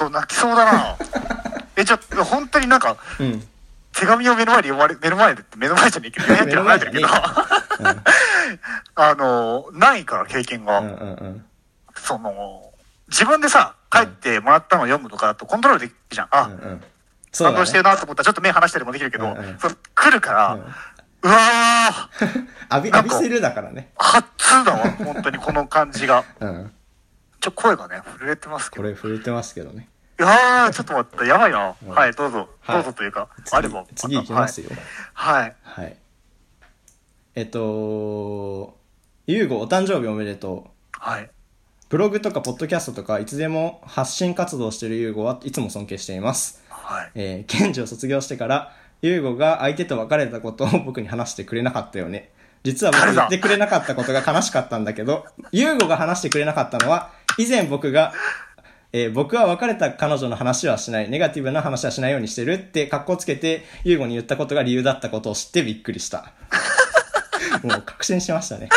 [0.00, 0.96] と泣きそうだな。
[1.76, 3.46] え、ちょっと、本当になんか、うん。
[3.92, 7.12] 手紙を目の前で読まれ、目の前でって、目の前じゃねえけど、ねってじゃてるけど、ね
[8.94, 10.94] あの、ないから経験が、うんうんう
[11.26, 11.44] ん。
[11.96, 12.72] その、
[13.08, 16.28] 自分でさ、帰ってもらったのを読むとかだとコントロールできるじゃん。
[16.30, 16.84] あ、うんうん。
[17.32, 17.90] そうだ感動してるね。
[17.90, 19.58] なと思ったらちょっと目離したりもできるけど、うんうん
[19.94, 20.74] 来るから、うん
[21.22, 23.90] うわー 浴び、浴びせるだからね。
[23.96, 26.24] 初だわ、本当にこの感じが。
[26.40, 26.72] うん。
[27.40, 28.82] ちょ、声がね、震えてますけど。
[28.82, 29.88] これ触れてますけどね。
[30.18, 31.74] いやー、ちょっと待って、やばいな。
[31.82, 33.84] うんはい、どうぞ、はいどうぞというか、あれば。
[33.94, 34.68] 次次いきますよ。
[35.14, 35.56] はい。
[35.62, 35.84] はい。
[35.84, 35.96] はい。
[37.34, 38.76] えっと、
[39.26, 40.70] ゆうごお誕生日おめでとう。
[40.92, 41.30] はい。
[41.88, 46.62] ブログとかポッドキャストとかいつでも発信活動しているゆうごはいつも尊敬しています。
[46.68, 47.10] はい。
[47.14, 52.30] えー、検事を卒業してから、ゆうごが相手と別れたことを僕に話してくれなかったよね。
[52.62, 58.12] 実は僕言ってくれなかったことが悲しかったんだけど、ゆうごが話してくれなかったのは、以前僕が、
[58.92, 66.32] えー僕は別れた彼女の話はしない、ネガティブな話はしないようにしてるって格好つけて、ゆうごに言ったことが理由だったことを知ってびっくりした。
[67.62, 68.68] もう確信しましたね。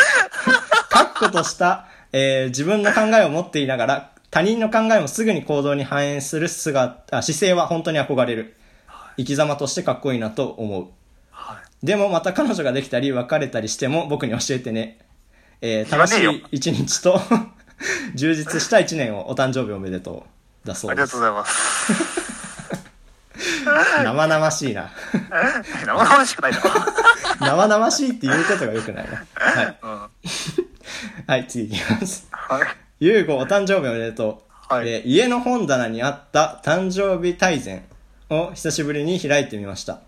[0.90, 8.56] 確固とした、えー自分の考えを持っていながら、他人の考えもすぐに行動に反映する姿、あ姿勢は本当に憧れる。
[9.18, 10.88] 生き様としてかっこいいなと思う。
[11.32, 11.86] はい。
[11.86, 15.00] でもまた彼女ができたり別れたりしても僕に教えてね。
[15.62, 17.22] えー楽しい一日と
[18.16, 20.26] 充実した一年をお誕生日おめでと
[20.64, 20.68] う。
[20.68, 21.26] だそうですありがとうご。
[21.26, 22.24] ざいます。
[24.04, 24.92] 生々しいな。
[25.86, 26.70] 生々しくないだろ。
[27.40, 29.26] 生々しいって言うことが良くないな。
[29.36, 29.78] はい。
[29.82, 29.90] うん。
[29.90, 30.10] は
[31.28, 32.28] はい、次いきます。
[32.32, 32.36] い。
[33.00, 34.74] ゆうごお誕生日おめでとう。
[34.74, 37.84] はいえー家の本棚にあった誕生日大全
[38.30, 40.00] を久しぶりに開いてみました。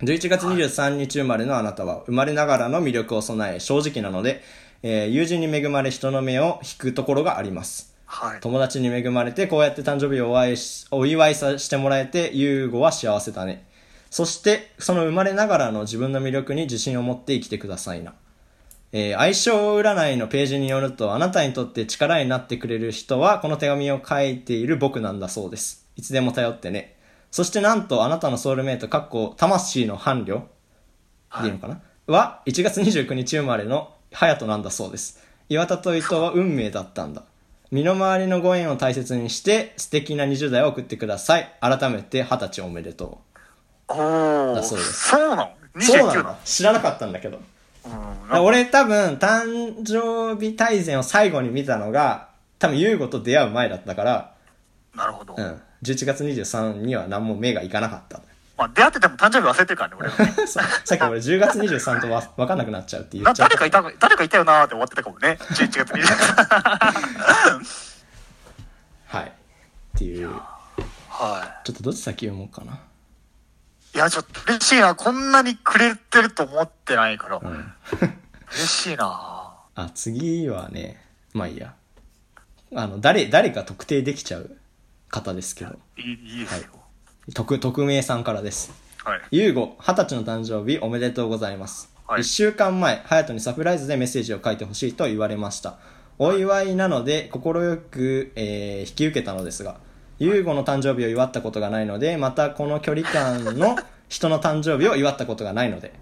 [0.00, 4.42] 11月23日生まれのあなたは生まれながらの魅力を備え正直なので、
[4.82, 7.94] えー友人に恵まれ人の目を引くところがあります。
[8.06, 8.40] はい。
[8.40, 13.66] 友達に恵まれてこうやって誕生日をお会いしお祝いさしてもらえてゆうごは幸せだね。
[14.10, 18.14] そしてその生まれながらの自分の魅力に自信を持って生きてくださいな。
[18.92, 25.86] えー相性占いのページによると、あなたにとって力になってくれる人は、この手紙を書いている僕なんだそうです。
[25.96, 26.96] いつでも頼ってね。
[27.30, 30.44] そしてなんと、あなたのソウルメイト、かっこ、魂の伴侶
[31.42, 31.82] でいいのかな？
[32.06, 35.22] は、1月29日生まれの隼人なんだそうです。
[35.48, 37.22] 岩田と伊藤は運命だったんだ。
[37.70, 41.52] 身の回りのご縁を大切にして、素敵な20代を送ってください。
[41.60, 43.20] 改めて、20歳おめでと
[43.88, 44.54] おー。
[44.54, 45.50] だそうですそうなの？
[45.74, 45.82] う。
[45.82, 46.38] そうなん ?29 なだ。
[46.44, 47.40] 知らなかったんだけど。
[48.42, 54.34] 俺多分誕生日大全を最後に見たのが多分優吾と出会う前だったから、
[54.94, 55.34] なるほど。
[55.36, 58.20] うん、11月23には何も目がいかなかった
[58.58, 60.34] まあ、出会ってても誕生日忘れてるからね、俺はね。
[60.48, 65.38] ささっき俺10月23とわ分かんなくなっちゃうって言なっちゃった誰かいた、誰かいたよなーって終わってたかもね。
[65.40, 67.98] 11月23日。
[69.16, 69.30] はいっ
[69.96, 70.32] ていう
[71.08, 71.60] は。
[71.64, 72.78] ちょっとどっち先読もうかない
[73.94, 74.94] いや、ちょっと嬉しいな。
[74.94, 77.40] こんなにくれてると思ってないから。
[77.42, 77.72] うん。
[78.52, 79.54] 嬉しいな。
[79.74, 81.74] あ、次はね、まあいいや。
[82.74, 84.56] あの、誰、誰か特定できちゃう
[85.08, 86.04] 方ですけど、いい
[86.38, 86.77] いいですよ。
[87.34, 88.72] 匿、匿名さんからです。
[89.04, 89.20] はい。
[89.30, 91.90] ゆうご、二十歳の誕生日おめでとうございます。
[92.06, 95.78] 一、はい週間前、ハヤトにサプライズでメッセージを書いてほしいと言われました。
[96.18, 97.42] お祝いなので、快
[97.76, 99.76] く、えー引き受けたのですが、
[100.18, 103.76] ゆうごの誕生日を祝ったことがないので、またこの距離感の
[104.08, 105.92] 人の誕生日を祝ったことがないので、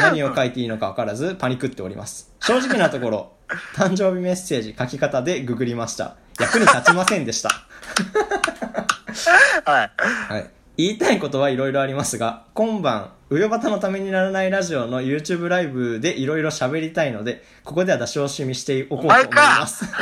[0.00, 2.30] 何を書いていいのか分からず、パニクっております。
[2.40, 3.32] 正直なところ、
[3.74, 6.16] 誕生日メッセージ書き方でググりました。
[6.38, 7.48] 役に立ちませんでした。
[9.64, 9.90] はい。
[10.28, 10.50] はい。
[10.76, 19.84] 言いたいことはいろいろありますが、今晩、うよばたのためにならないラジオの YouTube ライブでいろいろ喋りたいので、ここでは出し惜しみしておこうと思います。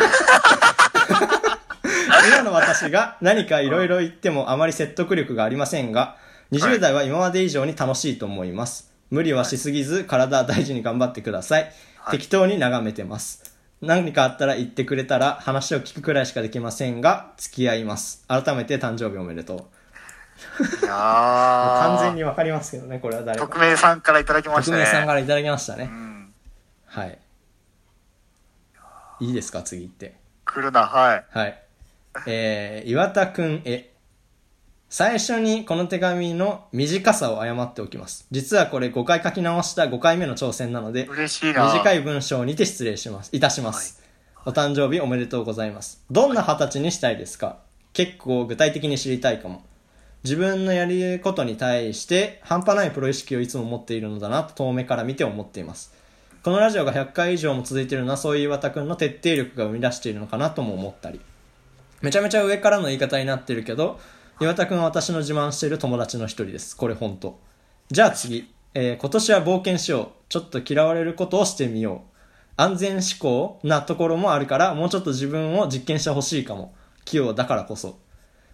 [2.27, 6.17] 今の私が何かいろいろ言ってもあまり説得力がありませんが、
[6.53, 8.91] 20代は今まで以上に楽しいと思います。
[9.11, 11.71] 無理はしすぎず、体大事に頑張ってください。
[12.11, 13.43] 適当に眺めてます。
[13.83, 18.25] 何かあったら言ってくれたら話を聞くくらいしかできませんが、付き合います。
[18.27, 19.82] 改めて誕生日おめでとう。
[20.83, 23.47] いやー完全にわかりますけどね、これは誰か。
[23.47, 24.85] 匿名さんからいただきまし匿たね。
[24.85, 25.95] 名さんからいただきましたねう。
[25.95, 26.35] ん。
[26.87, 27.19] はい。
[29.21, 30.15] いいですか、次行って。
[30.45, 31.25] 来るな、はい。
[31.31, 31.63] はい。
[32.27, 33.91] えー、岩田くんへ。
[34.91, 38.27] 最初にこの手紙の短さを誤っておきます。
[38.31, 41.73] 実はこれ5回書き直した5回目の挑戦なので、嬉しいな。
[41.73, 43.31] 短い文章にて失礼します。
[43.35, 44.03] いたします。
[44.45, 46.03] お誕生日おめでとうございます。
[46.11, 47.57] どんな二十歳にしたいですか？
[47.95, 49.65] 結構具体的に知りたいかも。
[50.25, 55.93] 自分のやることに対して半端ないプロ意識をいつも持っているのだなと遠目から見て思っています。
[56.45, 61.21] このラジオが100回以上も続いているのはそういう岩田くんの徹底力が生み出しているのかなとも思ったり。
[62.03, 63.99] めちゃめちゃ上からの言い方になってるけど、
[64.41, 66.77] 岩田くんは私の自慢している友達の一人です。
[66.77, 67.39] これ本当。
[67.91, 70.09] じゃあ次、えー今年は冒険しよう。
[70.29, 72.13] ちょっと嫌われることをしてみよう。
[72.57, 76.75] 安全志向なところもあるから、もうちょっと自分を実験してほしいかも。
[77.05, 77.99] 器用だからこそ。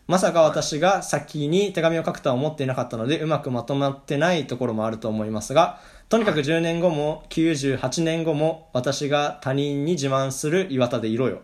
[0.09, 11.43] まさか私が先に手紙を書くとは思っていなかったので、うまくまとまってないところもあると思いますが、とにかく10年後も98年後も私が他人に自慢する岩田でいろよ。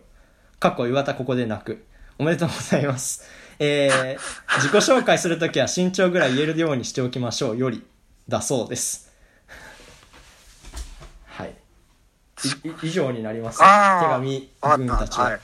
[0.61, 1.85] かっこ岩田ここで泣く。
[2.19, 3.29] おめでとうございます。
[3.59, 7.85] えー、自己紹介するときは身長ぐらい言えるようにしておきましょうより、
[8.31, 9.13] だそうです。
[11.27, 11.51] はい。
[11.51, 13.59] いい以上になります。
[13.59, 15.25] 手紙わか君たちは。
[15.25, 15.41] はい。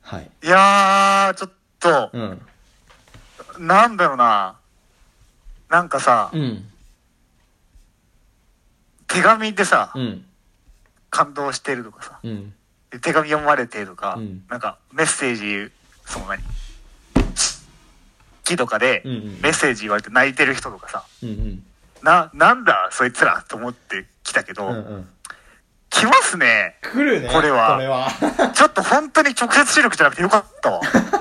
[0.00, 0.30] はい。
[0.42, 1.65] いやー、ちょっと、
[2.12, 3.66] うん。
[3.66, 4.56] なんだろうな。
[5.68, 6.64] なんかさ、うん。
[9.06, 10.24] 手紙でさ、うん。
[11.10, 12.52] 感動してるとかさ、うん。
[12.90, 15.72] で手紙読まれてとか、うんなんかメッセージ、
[16.04, 16.42] その何
[18.44, 21.62] 木とかでメッセージ言われて泣いてる人とかさ、うんうん。
[22.02, 25.08] な、なんだそいつらと思って来たけど、うんうん。
[25.90, 26.76] 来ますね。
[26.82, 27.28] 来るね。
[27.32, 28.08] これはこれは。
[28.54, 30.80] ちょっと本当に直接視力じゃなくてよかったわ。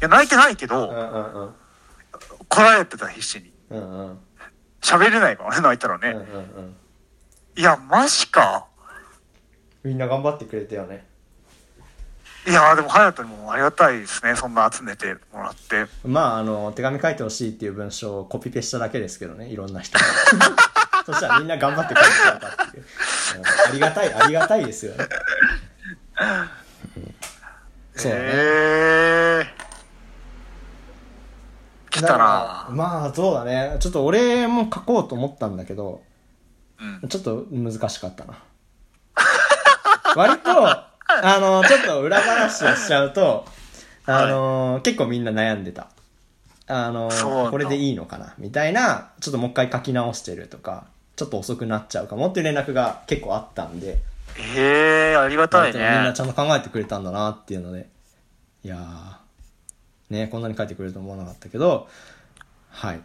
[0.00, 1.54] いや、泣いてないけうど、んうんうん。
[2.48, 3.52] 来られてた必死に。
[4.80, 6.16] 喋れないからね、泣いたらね。
[7.56, 8.66] いや、マジか。
[9.82, 11.06] みんな頑張ってくれたよね。
[12.46, 14.34] いや、でも、隼人にもありがたいですね。
[14.36, 15.86] そんな集めてもらって。
[16.04, 20.04] まあ、あの、手紙書いてほしいっていう文章をコピペしただけですけどね、いろんな人が。
[21.04, 22.82] そしたらみんな頑張って書いてくれたっていう。
[22.82, 22.88] うん
[23.46, 25.06] ありがたい、ありがたいですよね。
[26.96, 27.14] う ん
[27.96, 28.24] そうだね。
[28.24, 29.27] えー、
[31.98, 33.76] 来たなまあ、そうだね。
[33.80, 36.02] ちょっと俺も書こうと思ったんだけど、
[37.02, 37.08] うん。
[37.08, 38.38] ちょっと難しかったな。
[40.16, 40.88] 割と、あ
[41.40, 43.46] の、ちょっと裏話をしちゃうと、
[44.06, 45.88] あの、結構みんな悩んでた。
[46.70, 47.10] あの
[47.50, 50.84] これでいいのかなみたいな、ちょっともう一回書き直してるとか、
[51.16, 53.96] ちょっと遅くなっちゃうかもっていう連絡が結構あったんで、
[54.54, 56.20] えー、ありがたい割とみんなねち。
[56.20, 57.88] ゃんと考えてくれたんだなっていうので、
[58.62, 58.78] いやー、
[60.10, 61.88] ね、こんなに書いてくれると思わなかったけど、
[62.70, 63.00] はい。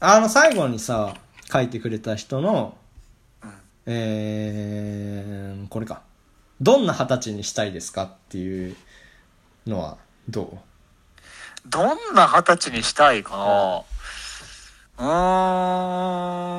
[0.00, 1.14] あの、最後にさ、
[1.50, 2.76] 書いてくれた人の、
[3.86, 6.02] えー、これか。
[6.60, 8.76] どんな二十歳にしたいですかっていう
[9.66, 9.96] のは
[10.28, 10.58] どう？
[11.68, 13.84] どんな二十歳にしたいか
[14.98, 15.06] な？
[15.06, 15.08] う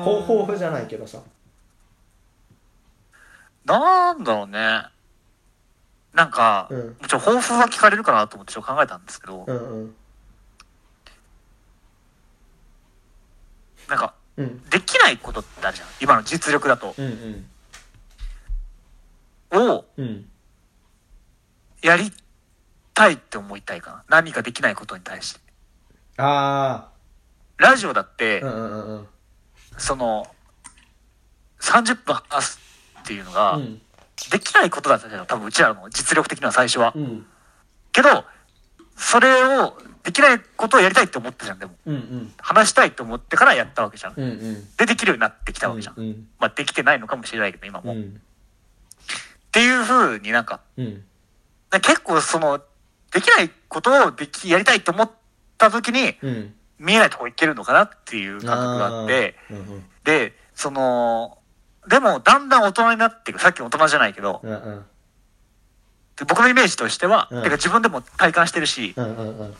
[0.00, 0.04] ん。
[0.04, 1.18] ほ抱負じゃないけどさ。
[3.66, 4.84] なんだろうね。
[6.12, 9.94] なんか、うんちょ、抱負は聞かれるかなと思ってちょっと考えたんですけど、うんうん。
[13.88, 14.62] なんか、うん。
[14.70, 15.88] できないことってあるじゃん。
[16.00, 16.94] 今の実力だと。
[16.96, 17.46] うん
[19.52, 19.70] うん。
[19.72, 20.28] をうん。
[21.82, 22.12] やり
[22.94, 24.04] たいって思いたいかな。
[24.08, 25.40] 何かできないことに対して。
[26.18, 26.88] あ
[27.56, 29.08] ラジオだって、うんうんうんうん。
[29.78, 30.26] その、
[31.60, 32.60] 30分話す
[33.00, 33.80] っていうのが、うん。
[34.28, 35.26] できないことだったじゃん。
[35.26, 36.92] 多分うちらの実力的には最初は。
[36.94, 37.26] うん。
[37.92, 38.24] けど、
[38.96, 41.74] それを、できないことをやりたいって思ったじゃん、でも。
[41.86, 42.34] うんうん。
[42.38, 44.14] 話したいと思ってからやったわけじゃん。
[44.16, 44.76] うんうん。
[44.76, 45.94] で、できるようになってきたわけじゃん。
[45.98, 47.92] うんまあ、できてないのかもしれないけど、今も。
[47.92, 48.20] っうん。
[49.52, 51.04] ていう風になんか、うん。
[51.82, 52.60] 結構その、
[53.12, 55.10] できないことをでき、やりたいと思っ
[55.58, 56.54] た時に、うん。
[56.78, 59.84] 見えないとこ行けるのかなっていう感覚があって、うんうん。
[60.04, 61.36] で、その、
[61.88, 63.40] でも、だんだん大人になっていく。
[63.40, 64.84] さっき大人じゃないけど、うんうん。
[66.16, 69.54] で僕のイメージとしては、うんてか自分でも体感してるし、うんうんうん。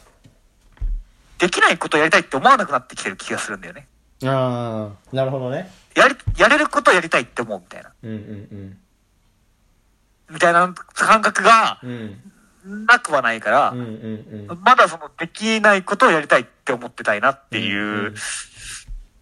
[1.38, 3.88] できないことをやりたいって思わなくなってきてる気がするんだよね。
[4.24, 5.70] ああ、なるほどね。
[5.96, 7.92] やり、やれることをやりたいって思うみたいな。
[8.02, 8.78] うんうん
[10.32, 12.20] みたいな感覚がうん。
[12.66, 12.86] うん。
[12.86, 14.60] なくはないから、うんうんうん。
[14.62, 18.14] まだそのできないことをやりたいって思ってたいなっていうんううん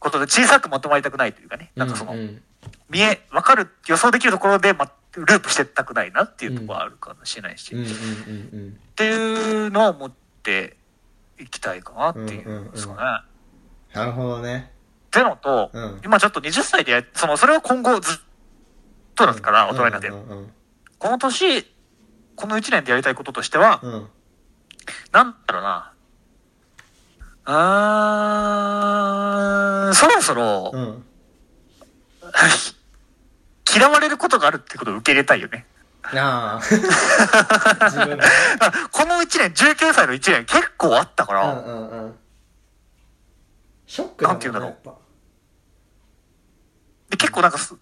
[0.01, 1.71] ことで小さくまとまりたくないというかね。
[1.77, 2.43] なんかそのう、ん
[2.89, 7.93] 見え、わかる、予想できるところで、ま、ループしてったくないなっていうところはあるかもしれないし、うんうっんう
[8.71, 10.77] んていうのを思って
[11.39, 12.99] いきたいかなっていうんですかね。
[13.95, 14.73] なるほどね。
[15.07, 18.17] ってのと、うん今ちょっと20歳でや、その、それを今後ずっ
[19.15, 20.15] とだから、大人になってう。
[20.15, 20.53] んうん
[20.99, 21.63] この年、
[22.35, 23.93] この1年でやりたいこととしては、うん。
[23.93, 24.09] うん。
[25.13, 25.93] なんだろうな。
[27.45, 31.05] あー、そろそろ、うん。
[33.75, 35.67] 嫌われることがあるってことを受け入れたいよね。
[36.15, 36.61] あ。
[38.93, 42.19] この1年、19歳の1年結構あったから、うんうんうん。
[43.87, 44.95] ショックだもんなんて言うんだろう
[47.11, 47.81] で結構なんかす、受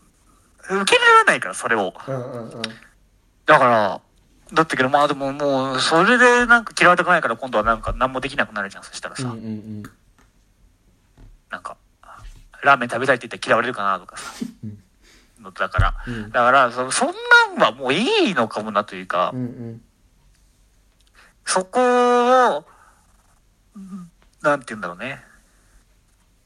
[0.84, 1.94] け入れられないから、それを。
[2.06, 2.62] うんうんうん。
[3.44, 4.00] だから、
[4.52, 9.24] だったけど、まあでももう、それでなんか嫌われたくないから今度はなんか何もできなくなるじゃん、そしたらさ。
[9.24, 9.82] うんうんうん。
[11.50, 11.76] なんか、
[12.66, 14.32] ラーメン食べたいって言って嫌われるかなとかさ。
[15.40, 19.82] のだから、うんだからそ、そんなんはもういいのかもなというか、うんうん。
[21.44, 21.80] そこ
[22.56, 22.64] を、
[23.74, 24.10] うん
[24.42, 25.22] なんて言うんだろうね。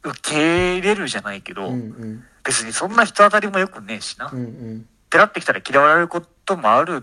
[0.02, 2.24] 受け入れるじゃないけど、うんうん。
[2.44, 4.28] 別にそんな人当たりもよくねえしな。
[4.28, 4.86] っうんうん。
[5.10, 7.02] てなってきたら嫌われることもある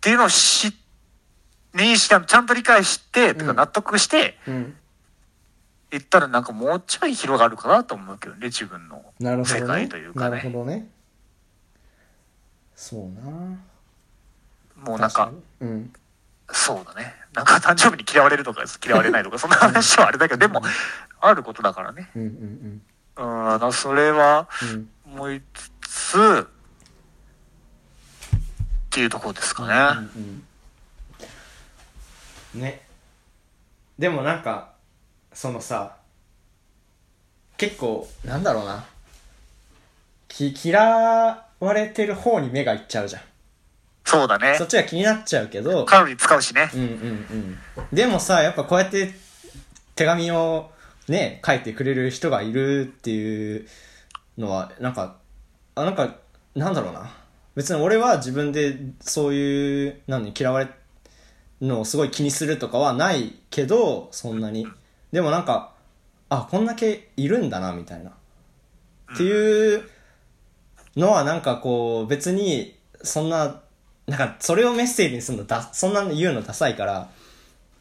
[0.00, 0.74] ていうのを知
[1.74, 4.76] 認識ちゃんと理解して、うん納得して、うん。
[5.92, 9.04] 言ったらなんかもうちょい広がるかなと思うけどね、自分の。
[9.44, 10.54] 世界というかなるほね。
[10.54, 10.88] どね。
[12.74, 13.30] そうな
[14.74, 15.92] もうなんか、にうん。
[16.50, 17.14] そうだね。
[17.34, 20.62] なんか誕生日に嫌われるとか嫌われないとか、 そんな話はあれだけど、でも、
[21.20, 22.10] あることだからね。
[22.16, 22.82] うんうん
[23.16, 24.68] うん、あのそれはうん。
[24.70, 24.88] うん。
[25.14, 26.48] 思いつつ、っ
[28.88, 30.08] ていうところですかね。
[30.16, 30.44] うん
[32.54, 32.86] うん、ね
[33.98, 34.71] でもなんか
[35.34, 35.96] そのさ
[37.56, 38.84] 結構なんだろうな。
[40.28, 43.22] き嫌われてる方に目がいっちゃうじゃん。
[44.04, 44.56] そうだね。
[44.56, 44.64] そ。
[44.64, 46.70] っちが気になっちゃうけどカロリー使うしね。
[46.74, 47.58] うんうんうん。
[47.92, 49.14] でもさやっぱこうやって
[49.94, 50.70] 手紙を
[51.08, 53.66] ね書いてくれる人がいるっていう
[54.38, 55.16] のはなんか
[55.74, 56.16] あなんか
[56.54, 57.10] なんだろうな。
[57.54, 60.72] 別に俺は自分でそういう何嫌われる
[61.60, 64.66] のをすごい気にするとかはないけどそんなに
[65.12, 65.72] でもなんか
[66.28, 68.10] あこんだけいるんだなみたいな。
[69.14, 69.88] っていう
[70.96, 73.60] のはなんかこう別にそんな
[74.06, 77.08] なんかそれをメッセージにするのだそんなの言うのダサいから、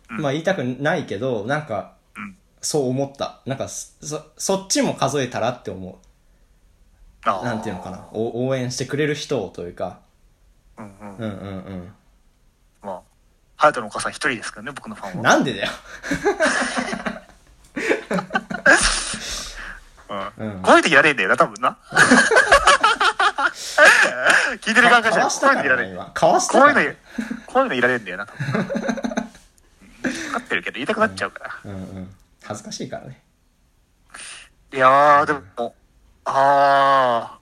[0.10, 2.36] まあ言いたくないけどなんかうん。
[2.62, 3.42] そう思った。
[3.46, 7.26] なんかそそっちも数えたらって思う。
[7.26, 8.08] なんていうのかな。
[8.14, 10.00] お応援してくれる人をというか。
[10.78, 11.18] うんうん。
[11.18, 11.94] うんうんうん。
[12.84, 13.02] まあ、
[13.56, 15.24] ハヤトのお母さん一人ですけどね、僕のファンは。
[15.24, 15.70] なんでだよ
[20.64, 21.78] こういう時いらねえんだよな、多分な。
[24.62, 25.94] 聞いてる側からかしたら、わしたからねこういうのいらねえ。
[25.94, 26.96] 今かわしたこういうのから、
[27.48, 28.64] こういうのいらねえんだよな、多分。
[30.04, 31.56] 分かってるけど言いたくなっちゃうから。
[31.66, 33.22] うんうん恥ずかしいからね
[34.74, 35.76] いやー、でも、
[36.26, 37.42] あー。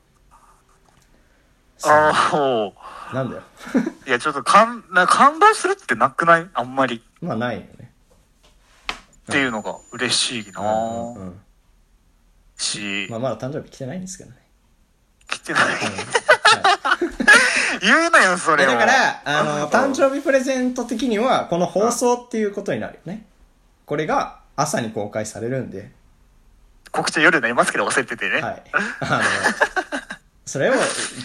[1.90, 3.44] あー、なんだよ
[4.06, 6.50] いや、ちょっと感、な感動するってなくない？
[6.54, 6.98] あんまり。
[6.98, 7.94] っまあないよね
[9.30, 10.14] ていうのが嬉
[10.44, 11.42] しいなうんーうんうん
[12.60, 14.38] し、まあまだ誕生日来てないんですけどね
[15.28, 15.64] 来てない。
[17.82, 18.72] 言うなよ、それを。
[18.72, 23.26] だから、あの、うん誕生日プレゼント的には、この放送っていうことになるよね。
[23.86, 25.92] これが朝に公開されるんで、
[26.92, 28.42] 告知は夜になりますけど忘れててね。
[28.42, 28.64] はい。
[29.02, 29.24] あの、
[30.46, 30.74] それを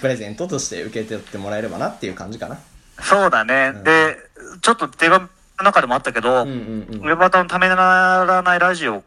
[0.00, 2.58] プレゼントとして受け取ってもらえればなっていう感じかな。
[3.00, 3.72] そうだね。
[3.74, 4.16] うんで、
[4.60, 5.22] ちょっと手紙
[5.58, 7.00] の中でもあったけど、うんうんうん。
[7.00, 9.02] ウェバタのためならないラジオ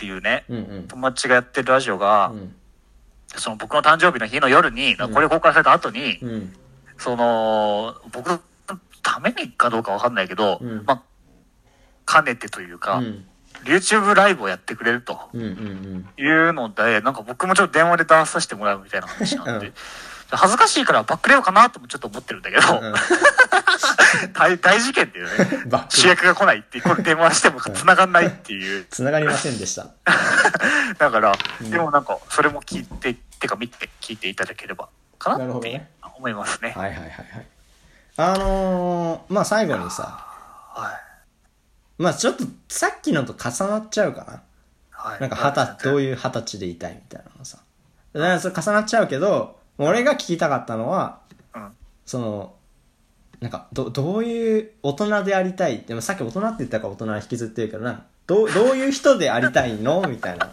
[0.00, 0.88] っていうね、うんうん。
[0.88, 2.54] 友達がやってるラジオが、うん。
[3.36, 6.56] その僕の誕生日の日の夜に、これ公開された後に、うん。
[6.96, 8.40] その、僕の
[9.02, 10.84] ためにかどうかわかんないけど、うん。
[10.86, 11.04] ま
[12.06, 13.26] あ、兼ねてというか、うん。
[13.64, 19.72] YouTube ライブをやってくれるというので、なんか僕もちょっと電話で出させてもらうみたいな話なんで、うん
[20.30, 22.94] 恥ずかしいからバックれようかなともちょっと思ってるんだけど、うん。
[24.34, 28.84] 大大事件っていうね、主役が来ないってこれ電話しても繋がんないっていう。
[28.90, 29.86] 繋がりませんでした。
[30.98, 31.70] だから、ん。
[31.70, 36.74] でもなんか、それも聞いて、てか見て、聞いていただければ、かなって思いますね。
[36.76, 37.46] はいはいはいはい。
[38.16, 40.26] あのー、まあ最後にさ
[40.74, 40.92] は
[41.98, 42.02] い。
[42.02, 44.42] まあちょっとさっきのと重なっちゃうかな。
[44.90, 45.20] はい。
[45.20, 47.58] なんか二十どういう二十歳でいたいみたいなのさ。
[48.12, 51.18] だからそれ重なっちゃうけど俺が聞きたかったのは
[51.54, 51.72] うん。
[52.06, 52.54] その
[53.40, 55.80] なんかどどういう大人でありたい？
[55.82, 58.04] でもさっき大人って言ったから大人は引きずってるけどな。
[58.26, 60.02] どうどういう人でありたいの？
[60.08, 60.50] みたいな。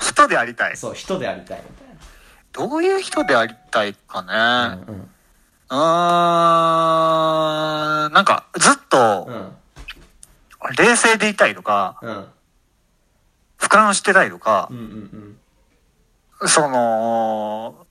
[0.00, 0.76] 人でありたい。
[0.76, 1.66] そう人でありたいみ
[2.52, 4.28] どういう人でありたいかね？
[4.28, 4.94] たいなうん。
[4.94, 5.76] うー
[8.08, 8.12] ん。
[8.12, 9.52] なんか、ずっとう、ん。
[10.78, 12.10] 冷静でいたいとか、うん。
[12.10, 12.26] うん
[13.58, 15.38] 俯瞰してたいとかうん
[16.40, 16.48] う、ん。
[16.48, 17.83] その、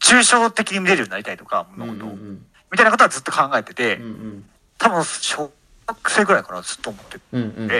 [0.00, 2.10] 抽象的に見れるようになりたいとか、うんうん物事を。
[2.10, 2.46] うん。
[2.72, 4.44] みたいなことはずっと考えててうんう、ん。
[4.78, 5.52] 多分、小
[5.86, 7.70] 学生ぐらいからずっと思ってうんうん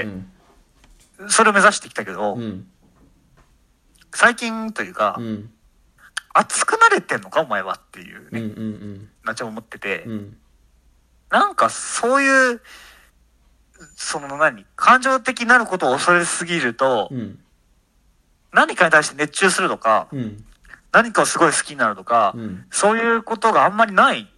[1.20, 1.30] うん。
[1.30, 2.66] それを目指してきたけど、うん。
[4.12, 5.50] 最近というか、うん。
[6.32, 9.08] 熱くなれてんのかお前はっていううんうね、ん。
[9.24, 10.36] なっちゃん思ってて、うん。
[11.30, 12.60] なんかそういう、
[13.96, 17.38] その何、感情的になることを恐れすぎると、うん。
[18.52, 20.44] 何かに対して熱中するとか、うん
[20.92, 22.64] 何かをすごい好きになるとか、うん。
[22.70, 24.28] そういうことがあんまりない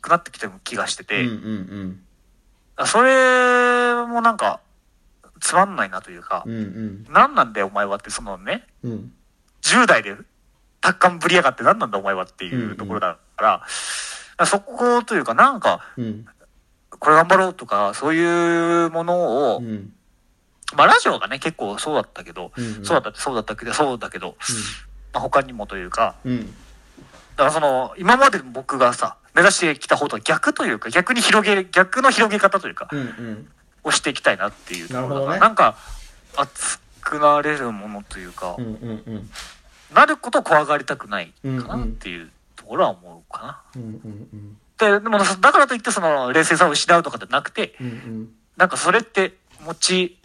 [0.00, 2.86] くなってきてる気がしてうんて、うん。
[2.86, 4.60] それもなんか、
[5.40, 7.06] つまんないなというか、うんうん。
[7.10, 9.12] 何なんだよお前はって、そのね、うん。
[9.62, 10.16] 10代で
[10.80, 13.62] 達観ぶりやがって何なんだお前はっていうところだか
[14.38, 16.26] ら、そこというかなんか、うん。
[16.88, 19.92] これ頑張ろうとか、そういうものを、うん。
[20.76, 24.36] まあラジオがね、結構そうだったけど、うんそうだったそうだったけど、そうだけど、
[25.12, 26.46] まあ他にもというか、うん。
[26.46, 26.52] だ
[27.36, 33.48] からその、今まで僕がさ、目指してきた方とは逆というか、逆に広げる、逆の広げ方というか、うんうん。
[33.82, 35.40] をしていきたいなっていうところだから、なね。
[35.40, 35.76] なんか、
[36.36, 39.30] 熱くなれるものというか、うんうんうん。
[39.94, 43.62] なることを怖がりたくないかなっていうところは思うかな。
[43.76, 48.28] うんうんで、でも、だからといってその、冷静さを失うとかじゃなくて、うんうん。
[48.56, 50.18] なんかそれって持ち、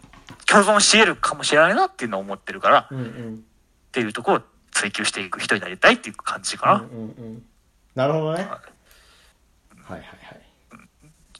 [0.46, 3.34] 共存し得るかもしれないなっていうのを思ってるから、うんうん。
[3.34, 4.42] っていうところを
[4.76, 6.74] 追求していく人になりたいっていう感じかな。
[6.74, 7.42] うんうんうん。
[7.94, 8.40] なるほどね。
[8.40, 8.48] はい。
[9.92, 10.00] はいはい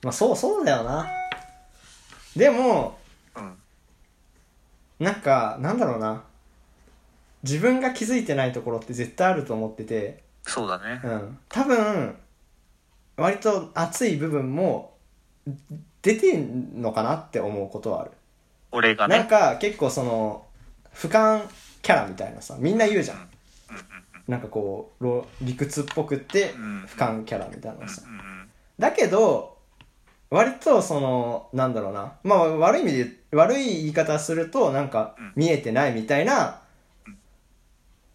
[0.02, 1.06] まあそうそうだよな。
[2.34, 2.98] でも
[3.36, 3.52] うん。
[5.00, 6.22] なんかなんだろうな。
[7.42, 10.22] 自分が気づいてないところって絶対あると思ってて。
[10.44, 11.02] そうだね。
[11.04, 11.38] うん。
[11.50, 12.16] 多分
[13.18, 14.94] 割と熱い部分も
[16.00, 18.10] 出てんのかなって思うことはある。
[18.10, 18.18] なん
[18.72, 19.24] 俺がね。
[19.24, 20.46] か結構その
[20.94, 21.46] 俯瞰
[21.86, 23.28] キャラみたいなさみんな言うじゃん。
[24.26, 26.84] なんかこうろ理屈っぽくってん。
[26.84, 28.02] 俯瞰キャラみたいなのさ
[28.76, 29.56] だけど
[30.28, 32.14] 割とそのなんだろうな。
[32.24, 35.32] まあ悪い意味で悪い言い方するとなんかうん。
[35.36, 36.60] 見えてないみたいな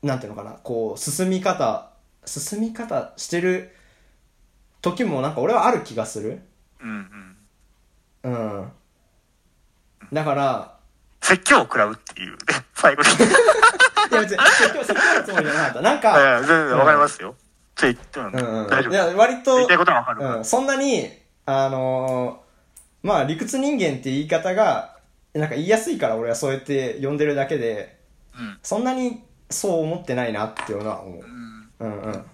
[0.04, 0.58] なんていうのかな。
[0.64, 1.94] こう進み方
[2.26, 3.74] 進み方してる
[4.82, 6.42] 時もなんか俺はある気がする。
[8.24, 8.68] うん。
[10.12, 10.81] だから
[11.32, 12.38] 説教を食らうっていうね、
[12.76, 13.10] 最後に。
[13.10, 17.36] いや別に今日説教のつもりじゃなかったなんいかや 全然わかりますよ。
[17.82, 18.32] 言って、大
[18.84, 18.92] 丈夫。
[18.92, 20.26] いや割と言いたいことはわかる。
[20.26, 21.10] うん、そんなに、
[21.46, 24.98] あのーまあ理屈人間って言い方が、
[25.34, 27.98] なんか言いやすいから俺はそうやって呼んでるだけで、
[28.38, 31.24] うんそんなにそう思ってないなっていうのは思う。
[31.24, 32.26] うんうんうん。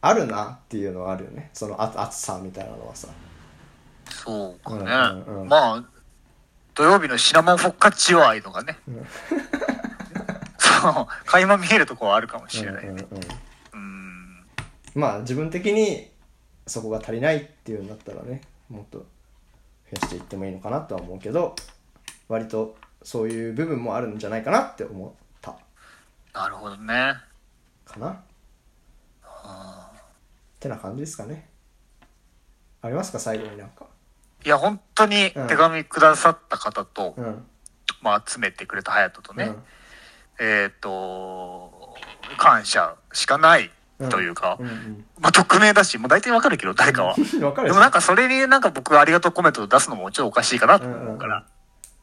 [0.00, 1.50] あるなっていうのはあるよね。
[1.52, 3.08] そのあ熱さみたいなのはさ。
[4.08, 4.84] そうかね。
[4.84, 5.84] うんうんうんまあ、
[6.74, 8.78] 土曜日のシナモンフォッカッチオ愛とかね。
[10.58, 12.90] そう、垣間見えるところはあるかもしれないね。
[12.90, 13.20] うんうんうん
[13.74, 14.44] うん。
[14.94, 16.10] まあ自分的に
[16.66, 19.04] そこが足りないっていうんだったらね、もっと増
[19.92, 21.54] やしていってもいいのかなとは思うけど、
[22.28, 25.10] 割とそういう部分もあるんじゃないかなって思っ
[25.40, 25.56] た
[26.32, 27.14] なるほどね。
[27.84, 28.10] かな。
[28.10, 28.22] っ
[30.60, 31.48] てな感じですかね。
[32.82, 33.86] ありますか最後になんか。
[34.44, 37.46] いや、本当に手紙くださった方と、うん。
[38.02, 39.62] まあ、集めてくれた隼人とね、うん。
[40.40, 41.94] えっ、と、
[42.38, 43.70] 感謝しかない
[44.08, 45.04] というか、うんうん。
[45.18, 47.14] まあ、匿名だし、もう大体わかるけど、誰かは。
[47.52, 51.44] かるでもなんかそれになんか僕ありがとうコメントを出すのもちょっとおかしいかなと思うから。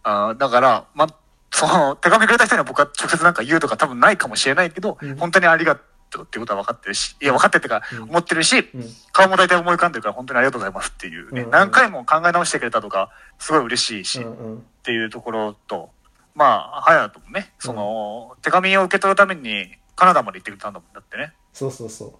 [0.03, 1.07] あーだから、ま、
[1.51, 5.85] その、手紙くれた人には僕は直接なんか言うとか多分ないかもしれないけど、本当にありがとう
[6.23, 15.89] っていうことは分かってるし、いや、分かってるってか、思ってるし、うん顔も大体思い浮かんでるから本当にありがとうございますっていうね、うんうん何回も考え直してくれたとか、すごい嬉しいし、っうんうんていうところと、
[16.33, 21.33] まあ、隼人もね、その、手紙を受け取るためにカナダまで行ってくれたんだもんだってね。
[21.51, 22.13] そうそうそう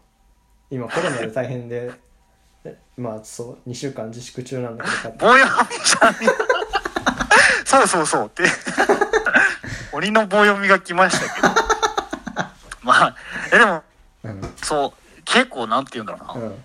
[0.70, 1.92] 今コロナで大変で
[2.66, 6.16] えまあそう2週間自粛中なんだけど 棒読みじゃん。
[7.66, 8.44] そうそうそうって。
[9.94, 11.67] 鬼の棒読みが来ましたけど。
[12.88, 13.16] まあ、
[13.54, 13.84] え、でも、
[14.24, 14.54] うん。
[14.64, 16.46] そう、結構なんて言うんだろうな。
[16.46, 16.64] うん。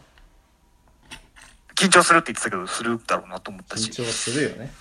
[1.74, 4.72] 緊張するって言ってたけど、するだろうなと思ったし、っ緊張するよね。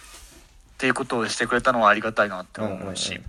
[0.77, 3.25] ていうことをしてくれたのはありがたいなって思うし、うんうん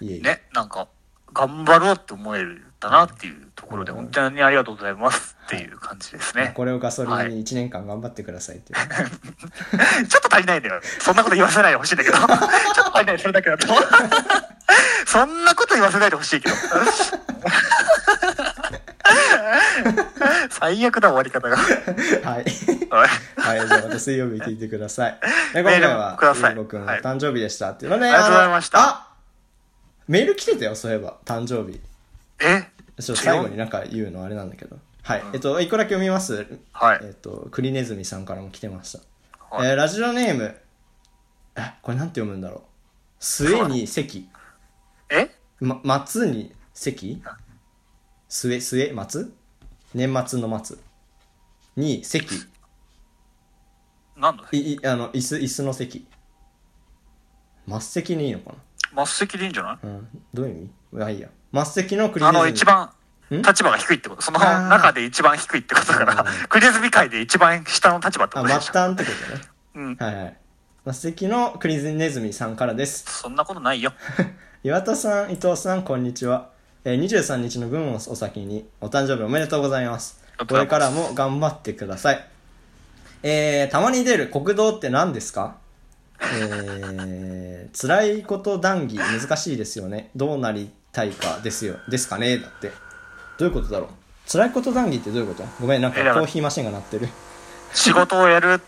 [0.00, 0.20] いえいえ。
[0.20, 0.88] ね、なんか、
[1.32, 4.04] 頑張ろうって思えるだなっていうところで、うんうん。
[4.04, 6.52] 本当にありがとうございますっていう感じですね。
[6.54, 7.30] これをガソリンはい。
[7.30, 8.78] に1年間頑張ってくださいっていう、
[10.06, 10.80] ちょっと足りないんだよ。
[11.00, 12.16] そんなこと言わせないでほしいんだけど。
[12.18, 13.66] ちょっと足りない、それだけだと。
[15.06, 16.54] そんなこと言わせないでほしいけど。
[20.50, 21.56] 最悪だ、終わり方が。
[21.56, 21.64] は
[22.40, 22.44] い
[22.90, 25.18] はいはい、じゃあまた水曜日聞いてください。
[25.54, 29.08] で今回は、くださくんはい誕生日でしたっていうので、ありがとうございました
[30.08, 31.80] メール来てたよ、そういえば、誕生日。
[32.40, 32.68] え？
[33.00, 34.78] ちょっと最後になんか言うのあれなんだけど。
[35.02, 35.22] はい。
[35.32, 36.46] えっと、一個だけ読みます。
[36.72, 38.98] はいえっと、クリネズミさんからも来てました。
[39.56, 40.56] はいえーラジオネーム、
[41.56, 42.60] え、これなんて読むんだろう。
[43.18, 44.28] 末に関。
[45.12, 45.30] え？
[45.60, 47.22] ま、松に関？
[48.28, 49.34] 末、末、松？
[49.94, 50.78] 年末の松。
[51.76, 52.48] に関。
[54.16, 56.06] なんだい、い、あの、椅子、椅子の席。
[57.68, 58.54] 末席にいいのか
[59.06, 59.86] 末席でいいんじゃない？
[59.86, 60.08] なうん。
[60.34, 60.70] どういう意味？
[60.92, 61.28] まあいいや。
[61.52, 62.38] 末席のクリネズミ。
[62.38, 62.90] あの、一番、
[63.30, 63.42] ん？
[63.42, 64.22] 立場が低いってこと。
[64.22, 68.72] その中で一番低いってことだから、クリネズミ界で一番下の立場ってあ、ことでしょ。
[68.72, 69.42] 末端ってことね。
[69.74, 69.96] うん。
[69.96, 70.36] はいはい。
[70.84, 73.04] 末席のクリネズミさんからです。
[73.20, 73.92] そんなことないよ。
[74.64, 76.50] 岩田さん、伊藤さん、こんにちは。
[76.84, 80.22] えー、23日の分をお先に、お誕生日おめでとうございます。
[80.48, 82.24] これからも頑張ってください。
[83.24, 85.56] えー、たまに出る国道って何ですか？
[86.20, 90.10] えー、 辛いこと談義難しいですよね。
[90.14, 91.76] どうなりたいかですよ。
[91.88, 92.38] ですかね？
[92.38, 92.70] だって。
[93.38, 93.88] どういうことだろう？
[94.30, 95.44] 辛いこと談義ってどういうこと？
[95.60, 97.08] ごめん、なんかコーヒーマシンが鳴ってる。
[97.74, 98.60] 仕事をやる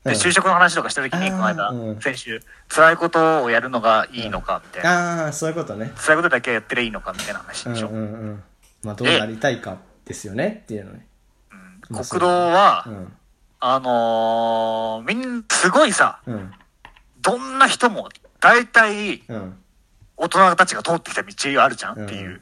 [0.00, 5.26] って、うん就職の話とかした時に、この間う、ん先週、辛いことをやるのがいいのか、みたいな。
[5.26, 5.92] あー、そういうことね。
[5.96, 7.88] 辛いことだけやってりゃいいのか、みたいな話でしょ。
[7.88, 8.42] うんうんうん。
[8.82, 9.76] まあ、どうなりたいか
[10.06, 11.06] ですよねっていうのね。
[11.90, 13.12] まあ国道は、うん。
[13.60, 16.52] あのー、みんな、すごいさ、うん。
[17.20, 18.08] どんな人も、
[18.40, 19.58] 大体、うん。
[20.16, 22.40] 大人たちが通ってきた道があるじゃんっていう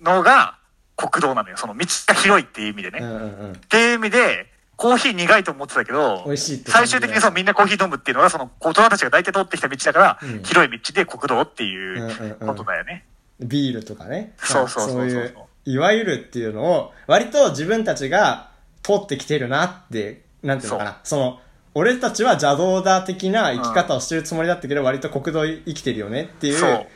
[0.00, 0.58] のが、
[0.96, 1.56] 国道なのよ。
[1.56, 2.98] その道が広いっていう意味でね。
[3.00, 3.56] うんっうんうん。
[3.56, 4.51] ていう意味で、
[4.82, 6.24] コーヒー苦いと思ってたけど、
[6.66, 13.04] 最終的にそうみんなコーヒー飲むっていうのは、その大人たちが大体通ってきた道だから、うん広い道で国道っていうんうんううんことだよね。
[13.38, 14.34] ビールとかね。
[14.38, 18.50] そうそうそうそうそういう、いわゆるっていうのを、割と自分たちが
[18.82, 20.98] 通ってきてるなって、なんていうのかな。
[21.04, 21.40] その、
[21.74, 26.86] 俺たちは邪道だ的な生き方をしてるつもりだったけど、割と国道生きてるよねっていそう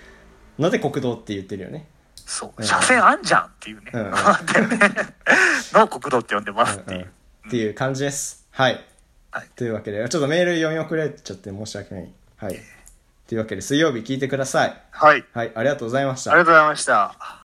[0.59, 1.87] うので国道って言ってるよね。
[2.17, 2.61] そうう。
[2.61, 3.91] ん車線あんじゃんっていうね。
[3.95, 4.79] うんうんだよね
[5.73, 7.13] の国道って呼んでますってうんうんいう。
[7.47, 8.47] っていう感じです。
[8.51, 8.85] はい。
[9.31, 12.09] はいというわけで、ちょっとメール読み遅れちゃって申し訳ない。
[12.37, 12.59] はい。
[13.29, 14.83] というわけで、水曜日聞いてください。
[14.91, 15.25] はい。
[15.33, 16.39] はい、ありがとうございましたあり。
[16.39, 17.46] がとうございました。